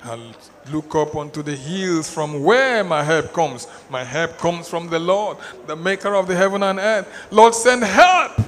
I'll 0.06 0.32
look 0.72 0.96
up 0.96 1.14
unto 1.14 1.44
the 1.44 1.58
hills 1.58 2.10
from 2.10 2.42
where 2.42 2.86
my 2.86 3.04
help 3.04 3.34
comes. 3.34 3.68
My 3.90 4.06
help 4.06 4.38
comes 4.38 4.70
from 4.70 4.88
the 4.88 4.98
Lord, 4.98 5.40
the 5.68 5.76
maker 5.76 6.16
of 6.16 6.30
the 6.30 6.38
heaven 6.38 6.64
and 6.64 6.80
earth. 6.80 7.06
Lord, 7.32 7.54
send 7.54 7.84
help 7.84 8.40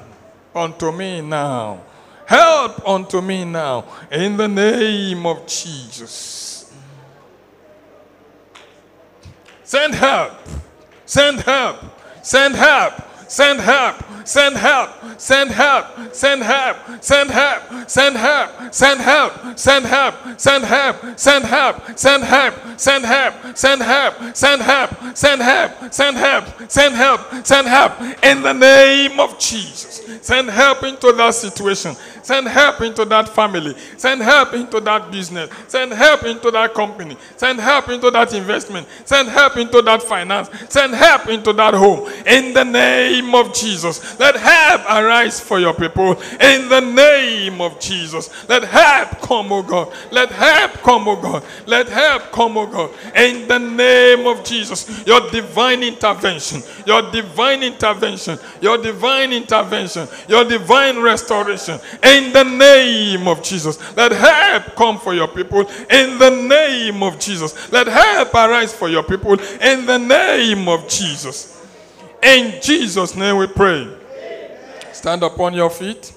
unto 0.56 0.94
me 0.94 1.20
now. 1.20 1.82
Help 2.26 2.88
unto 2.88 3.20
me 3.20 3.44
now 3.44 3.84
in 4.10 4.38
the 4.38 4.48
name 4.48 5.26
of 5.26 5.46
Jesus. 5.46 6.74
Send 9.66 9.94
help. 9.94 10.40
Send 11.06 11.42
help. 11.42 11.84
Send 12.24 12.56
help. 12.56 12.94
Send 13.34 13.62
help. 13.62 13.96
Send 14.26 14.56
help. 14.58 14.92
Send 15.18 15.50
help. 15.50 16.14
Send 16.14 16.44
help. 16.44 16.78
Send 17.02 17.32
help. 17.32 17.90
Send 17.90 18.16
help. 18.16 18.52
Send 18.72 19.00
help. 19.02 19.34
Send 19.58 19.86
help. 19.86 20.16
Send 20.38 20.66
help. 20.66 21.20
Send 21.20 21.44
help. 21.44 21.76
Send 21.98 22.24
help. 22.24 22.78
Send 22.78 23.04
help. 23.04 23.58
Send 23.58 23.82
help. 23.82 24.36
Send 24.38 24.62
help. 24.62 25.18
Send 25.18 25.42
help. 25.42 25.94
Send 25.94 26.18
help. 26.18 26.72
Send 26.72 26.96
help. 26.96 27.46
Send 27.46 27.68
help. 27.68 28.24
In 28.24 28.44
the 28.44 28.54
name 28.54 29.20
of 29.20 29.40
Jesus. 29.40 30.04
Send 30.22 30.50
help 30.52 30.84
into 30.84 31.12
that 31.14 31.34
situation. 31.34 31.96
Send 32.22 32.48
help 32.48 32.82
into 32.82 33.04
that 33.06 33.28
family. 33.28 33.76
Send 33.98 34.22
help 34.22 34.54
into 34.54 34.80
that 34.80 35.12
business. 35.12 35.50
Send 35.68 35.92
help 35.92 36.24
into 36.24 36.52
that 36.52 36.74
company. 36.74 37.18
Send 37.36 37.60
help 37.60 37.90
into 37.90 38.10
that 38.12 38.34
investment. 38.34 38.88
Send 39.04 39.28
help 39.28 39.58
into 39.58 39.82
that 39.82 40.02
finance. 40.04 40.50
Send 40.70 40.94
help 40.94 41.28
into 41.28 41.52
that 41.54 41.74
home. 41.74 42.10
In 42.26 42.54
the 42.54 42.64
name 42.64 43.23
of 43.36 43.54
Jesus. 43.54 44.20
Let 44.20 44.36
help 44.36 44.82
arise 44.90 45.40
for 45.40 45.60
your 45.60 45.74
people. 45.74 46.14
In 46.42 46.70
the 46.70 46.82
name 46.82 47.62
of 47.62 47.80
Jesus. 47.80 48.30
Let 48.50 48.64
help 48.64 49.22
come, 49.22 49.52
O 49.52 49.62
God. 49.64 49.94
Let 50.12 50.32
help 50.32 50.74
come, 50.84 51.08
O 51.08 51.16
God. 51.16 51.44
Let 51.66 51.88
help 51.90 52.32
come, 52.32 52.58
O 52.58 52.68
God. 52.68 52.92
In 53.16 53.48
the 53.48 53.60
name 53.60 54.28
of 54.28 54.44
Jesus. 54.44 55.06
Your 55.08 55.30
divine 55.30 55.84
intervention. 55.84 56.62
Your 56.86 57.10
divine 57.12 57.64
intervention. 57.64 58.38
Your 58.62 58.78
divine 58.78 59.34
intervention. 59.34 60.08
Your 60.28 60.44
divine 60.46 61.00
restoration. 61.00 61.80
In 62.04 62.34
the 62.34 62.44
name 62.44 63.28
of 63.28 63.42
Jesus. 63.44 63.80
Let 63.96 64.12
help 64.12 64.76
come 64.76 65.00
for 65.00 65.14
your 65.14 65.28
people. 65.28 65.62
In 65.90 66.18
the 66.20 66.30
name 66.30 67.04
of 67.04 67.20
Jesus. 67.20 67.72
Let 67.72 67.88
help 67.88 68.34
arise 68.34 68.74
for 68.74 68.90
your 68.90 69.04
people. 69.04 69.34
In 69.62 69.86
the 69.86 69.98
name 69.98 70.68
of 70.68 70.88
Jesus. 70.88 71.63
In 72.24 72.62
Jesus' 72.62 73.16
name 73.16 73.38
we 73.38 73.48
pray. 73.48 73.88
Stand 74.94 75.24
upon 75.24 75.54
your 75.54 75.70
feet. 75.70 76.14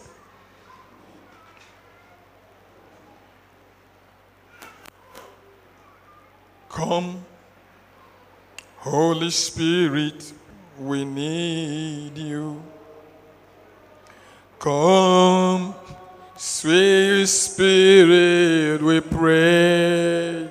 Come, 6.69 7.25
Holy 8.77 9.31
Spirit, 9.31 10.33
we 10.79 11.05
need 11.05 12.17
you. 12.17 12.63
Come, 14.61 15.75
sweet 16.37 17.27
Spirit, 17.27 18.81
we 18.83 19.01
pray. 19.01 20.51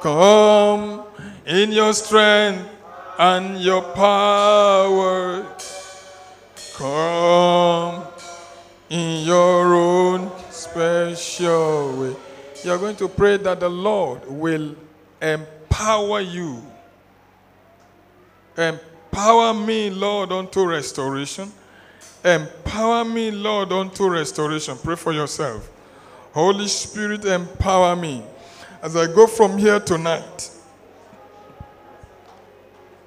Come 0.00 1.04
in 1.44 1.72
your 1.72 1.92
strength 1.92 2.75
and 3.18 3.60
your 3.60 3.82
power. 3.82 5.46
Come 6.74 8.04
in 8.90 9.24
your 9.26 9.74
own 9.74 10.30
special 10.50 12.00
way. 12.00 12.16
You're 12.62 12.78
going 12.78 12.96
to 12.96 13.08
pray 13.08 13.36
that 13.38 13.60
the 13.60 13.70
Lord 13.70 14.20
will 14.28 14.74
empower 15.20 16.20
you. 16.20 16.62
Empower 18.56 19.54
me, 19.54 19.90
Lord, 19.90 20.32
unto 20.32 20.64
restoration. 20.66 21.52
Empower 22.24 23.04
me, 23.04 23.30
Lord, 23.30 23.72
unto 23.72 24.08
restoration. 24.08 24.76
Pray 24.76 24.96
for 24.96 25.12
yourself. 25.12 25.70
Holy 26.32 26.68
Spirit, 26.68 27.24
empower 27.24 27.96
me. 27.96 28.22
As 28.82 28.96
I 28.96 29.06
go 29.06 29.26
from 29.26 29.56
here 29.56 29.80
tonight, 29.80 30.50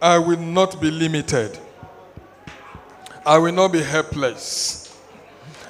I 0.02 0.18
will 0.18 0.40
not 0.40 0.80
be 0.80 0.90
limited. 0.92 1.60
I 3.26 3.38
will 3.38 3.52
not 3.52 3.74
be 3.74 3.84
helpless. 3.84 4.98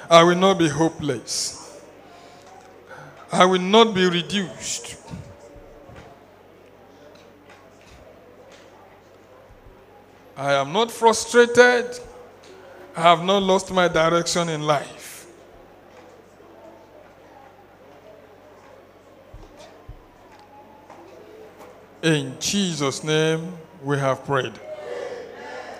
I 0.08 0.22
will 0.22 0.36
not 0.36 0.58
be 0.58 0.68
hopeless. 0.68 1.80
I 3.32 3.44
will 3.44 3.60
not 3.60 3.94
be 3.94 4.08
reduced. 4.08 4.96
I 10.36 10.54
am 10.54 10.72
not 10.72 10.90
frustrated. 10.90 11.98
I 12.96 13.02
have 13.02 13.22
not 13.24 13.42
lost 13.42 13.72
my 13.72 13.88
direction 13.88 14.48
in 14.48 14.62
life. 14.62 15.26
In 22.02 22.34
Jesus' 22.40 23.04
name, 23.04 23.52
we 23.82 23.98
have 23.98 24.24
prayed. 24.24 24.52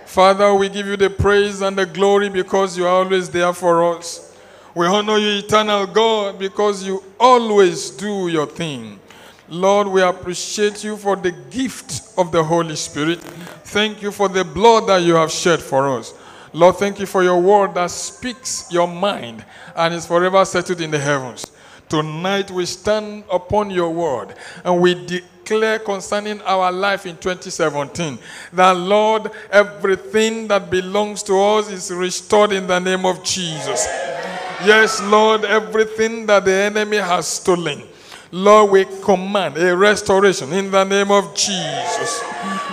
Father, 0.07 0.53
we 0.55 0.69
give 0.69 0.87
you 0.87 0.97
the 0.97 1.11
praise 1.11 1.61
and 1.61 1.79
the 1.79 1.87
glory 1.87 2.29
because 2.29 2.77
you 2.77 2.85
are 2.85 3.05
always 3.05 3.31
there 3.31 3.53
for 3.53 3.95
us. 3.95 4.37
We 4.75 4.87
honor 4.87 5.19
you, 5.19 5.39
eternal 5.39 5.87
God, 5.87 6.39
because 6.39 6.85
you 6.85 7.03
always 7.19 7.91
do 7.91 8.29
your 8.29 8.47
thing. 8.47 8.99
Lord, 9.49 9.89
we 9.89 10.03
appreciate 10.03 10.85
you 10.85 10.97
for 10.97 11.17
the 11.17 11.33
gift 11.33 12.17
of 12.17 12.31
the 12.31 12.43
Holy 12.43 12.77
Spirit. 12.77 13.21
Thank 13.21 14.03
you 14.03 14.13
for 14.13 14.29
the 14.29 14.45
blood 14.45 14.87
that 14.89 14.99
you 15.03 15.15
have 15.15 15.31
shed 15.31 15.61
for 15.61 15.99
us. 15.99 16.15
Lord, 16.53 16.77
thank 16.77 16.99
you 16.99 17.07
for 17.07 17.23
your 17.23 17.41
word 17.41 17.75
that 17.75 17.91
speaks 17.91 18.67
your 18.71 18.89
mind 18.89 19.45
and 19.77 19.95
is 19.95 20.07
forever 20.07 20.45
settled 20.45 20.81
in 20.81 20.91
the 20.91 20.99
heavens. 20.99 21.51
Tonight 21.89 22.51
we 22.51 22.67
stand 22.67 23.25
upon 23.31 23.71
your 23.71 23.91
word 23.91 24.35
and 24.65 24.81
we 24.81 24.95
declare 25.51 25.81
concerning 25.81 26.41
our 26.43 26.71
life 26.71 27.07
in 27.07 27.17
2017 27.17 28.19
that, 28.53 28.71
Lord, 28.77 29.33
everything 29.51 30.47
that 30.47 30.71
belongs 30.71 31.25
to 31.25 31.37
us 31.41 31.69
is 31.73 31.91
restored 31.91 32.53
in 32.53 32.69
the 32.69 32.79
name 32.79 33.05
of 33.05 33.25
Jesus. 33.25 33.87
Yes, 34.65 35.03
Lord, 35.03 35.45
everything 35.45 36.25
that 36.27 36.45
the 36.45 36.53
enemy 36.53 36.99
has 36.99 37.27
stolen. 37.27 37.83
Lord, 38.31 38.71
we 38.71 38.85
command 39.03 39.57
a 39.57 39.77
restoration 39.77 40.53
in 40.53 40.71
the 40.71 40.85
name 40.85 41.11
of 41.11 41.35
Jesus. 41.35 42.23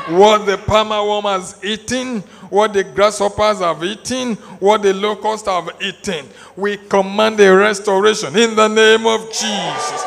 What 0.09 0.45
the 0.45 0.59
palmer 0.59 1.03
worm 1.03 1.23
has 1.23 1.59
eaten, 1.63 2.19
what 2.51 2.73
the 2.73 2.83
grasshoppers 2.83 3.57
have 3.57 3.83
eaten, 3.83 4.35
what 4.59 4.83
the 4.83 4.93
locusts 4.93 5.47
have 5.47 5.71
eaten, 5.81 6.27
we 6.55 6.77
command 6.77 7.39
a 7.39 7.55
restoration 7.55 8.37
in 8.37 8.55
the 8.55 8.67
name 8.67 9.07
of 9.07 9.25
Jesus. 9.31 10.05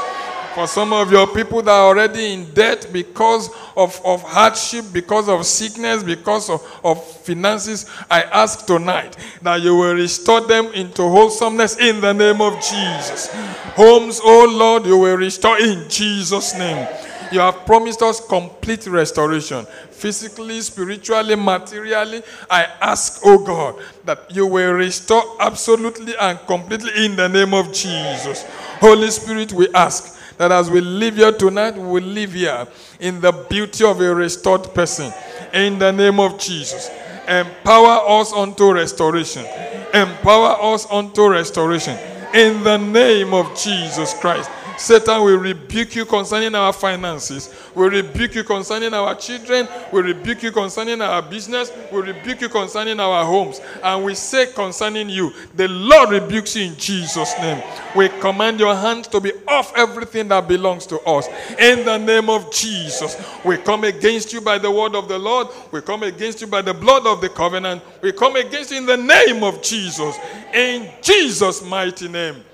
For 0.55 0.67
some 0.67 0.93
of 0.93 1.13
your 1.13 1.29
people 1.29 1.63
that 1.63 1.71
are 1.71 1.87
already 1.87 2.33
in 2.33 2.53
debt 2.53 2.89
because 2.93 3.51
of, 3.77 4.01
of 4.05 4.23
hardship, 4.23 4.85
because 4.93 5.29
of 5.29 5.47
sickness, 5.47 6.03
because 6.03 6.51
of, 6.51 6.81
of 6.83 7.05
finances, 7.23 7.87
I 8.11 8.23
ask 8.23 8.67
tonight 8.67 9.17
that 9.43 9.61
you 9.61 9.77
will 9.77 9.95
restore 9.95 10.41
them 10.41 10.67
into 10.73 11.03
wholesomeness 11.03 11.79
in 11.79 12.01
the 12.01 12.13
name 12.13 12.41
of 12.41 12.55
Jesus. 12.57 13.29
Homes, 13.77 14.21
oh 14.25 14.53
Lord, 14.53 14.87
you 14.87 14.99
will 14.99 15.17
restore 15.17 15.61
in 15.61 15.89
Jesus' 15.89 16.59
name. 16.59 16.89
You 17.31 17.39
have 17.39 17.65
promised 17.65 18.03
us 18.03 18.21
complete 18.27 18.89
restoration, 18.89 19.65
physically, 19.91 20.61
spiritually, 20.63 21.37
materially. 21.37 22.23
I 22.51 22.65
ask, 22.81 23.21
oh 23.25 23.39
God, 23.45 23.81
that 24.05 24.35
you 24.35 24.49
will 24.49 24.73
restore 24.73 25.37
absolutely 25.39 26.15
and 26.21 26.41
completely 26.41 27.05
in 27.05 27.15
the 27.15 27.29
name 27.29 27.55
of 27.55 27.73
Jesus. 27.73 28.45
Holy 28.81 29.11
Spirit, 29.13 29.53
we 29.53 29.69
ask 29.75 30.20
that 30.41 30.51
as 30.51 30.71
we 30.71 30.81
live 30.81 31.17
here 31.17 31.33
tonight, 31.33 31.77
we 31.77 31.87
will 31.87 32.03
live 32.03 32.33
here 32.33 32.67
in 32.99 33.21
the 33.21 33.31
beauty 33.31 33.85
of 33.85 34.01
a 34.01 34.15
restored 34.15 34.73
person. 34.73 35.13
In 35.53 35.79
the 35.79 35.93
name 35.93 36.19
of 36.19 36.39
Jesus. 36.39 36.89
Empower 37.29 38.21
us 38.21 38.33
unto 38.33 38.73
restoration. 38.73 39.45
Empower 39.93 40.57
us 40.73 40.91
unto 40.91 41.29
restoration. 41.29 41.95
In 42.33 42.65
the 42.65 42.79
name 42.79 43.35
of 43.35 43.55
Jesus 43.55 44.15
Christ. 44.15 44.51
Satan 44.81 45.23
will 45.23 45.37
rebuke 45.37 45.95
you 45.95 46.07
concerning 46.07 46.55
our 46.55 46.73
finances. 46.73 47.55
We 47.75 47.87
rebuke 47.87 48.35
you 48.35 48.45
concerning 48.45 48.95
our 48.95 49.15
children. 49.15 49.69
We 49.93 50.01
rebuke 50.01 50.43
you 50.43 50.53
concerning 50.53 51.03
our 51.03 51.21
business. 51.21 51.71
We 51.93 52.01
rebuke 52.01 52.41
you 52.41 52.49
concerning 52.49 52.99
our 52.99 53.23
homes. 53.27 53.61
And 53.85 54.03
we 54.03 54.15
say 54.15 54.51
concerning 54.55 55.11
you, 55.11 55.35
the 55.55 55.69
Lord 55.69 56.13
rebukes 56.13 56.57
you 56.57 56.65
in 56.65 56.77
Jesus' 56.79 57.35
name. 57.39 57.63
We 57.95 58.09
command 58.21 58.59
your 58.59 58.75
hands 58.75 59.07
to 59.09 59.21
be 59.21 59.33
off 59.47 59.71
everything 59.77 60.29
that 60.29 60.49
belongs 60.49 60.87
to 60.87 60.99
us. 61.01 61.29
In 61.59 61.85
the 61.85 61.99
name 61.99 62.31
of 62.31 62.51
Jesus, 62.51 63.23
we 63.45 63.59
come 63.59 63.85
against 63.85 64.33
you 64.33 64.41
by 64.41 64.57
the 64.57 64.71
word 64.71 64.95
of 64.95 65.09
the 65.09 65.19
Lord. 65.19 65.49
We 65.73 65.83
come 65.83 66.05
against 66.05 66.41
you 66.41 66.47
by 66.47 66.63
the 66.63 66.73
blood 66.73 67.07
of 67.07 67.21
the 67.21 67.29
covenant. 67.29 67.83
We 68.01 68.13
come 68.13 68.35
against 68.37 68.71
you 68.71 68.79
in 68.79 68.87
the 68.87 68.97
name 68.97 69.45
of 69.45 69.61
Jesus. 69.61 70.17
In 70.55 70.91
Jesus' 71.03 71.63
mighty 71.63 72.09
name. 72.09 72.45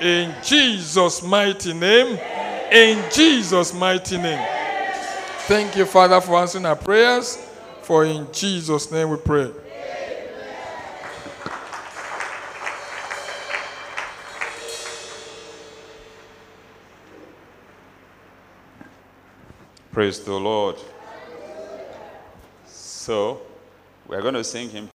In 0.00 0.34
Jesus' 0.42 1.22
mighty 1.22 1.74
name. 1.74 2.18
In 2.72 3.04
Jesus' 3.10 3.74
mighty 3.74 4.16
name. 4.16 4.46
Thank 5.46 5.76
you, 5.76 5.84
Father, 5.84 6.20
for 6.20 6.36
answering 6.36 6.64
our 6.64 6.76
prayers. 6.76 7.36
For 7.82 8.04
in 8.04 8.26
Jesus' 8.32 8.90
name 8.90 9.10
we 9.10 9.16
pray. 9.18 9.50
Praise 19.92 20.20
the 20.20 20.32
Lord. 20.32 20.76
So, 22.66 23.42
we're 24.06 24.22
going 24.22 24.34
to 24.34 24.44
sing 24.44 24.70
him. 24.70 24.88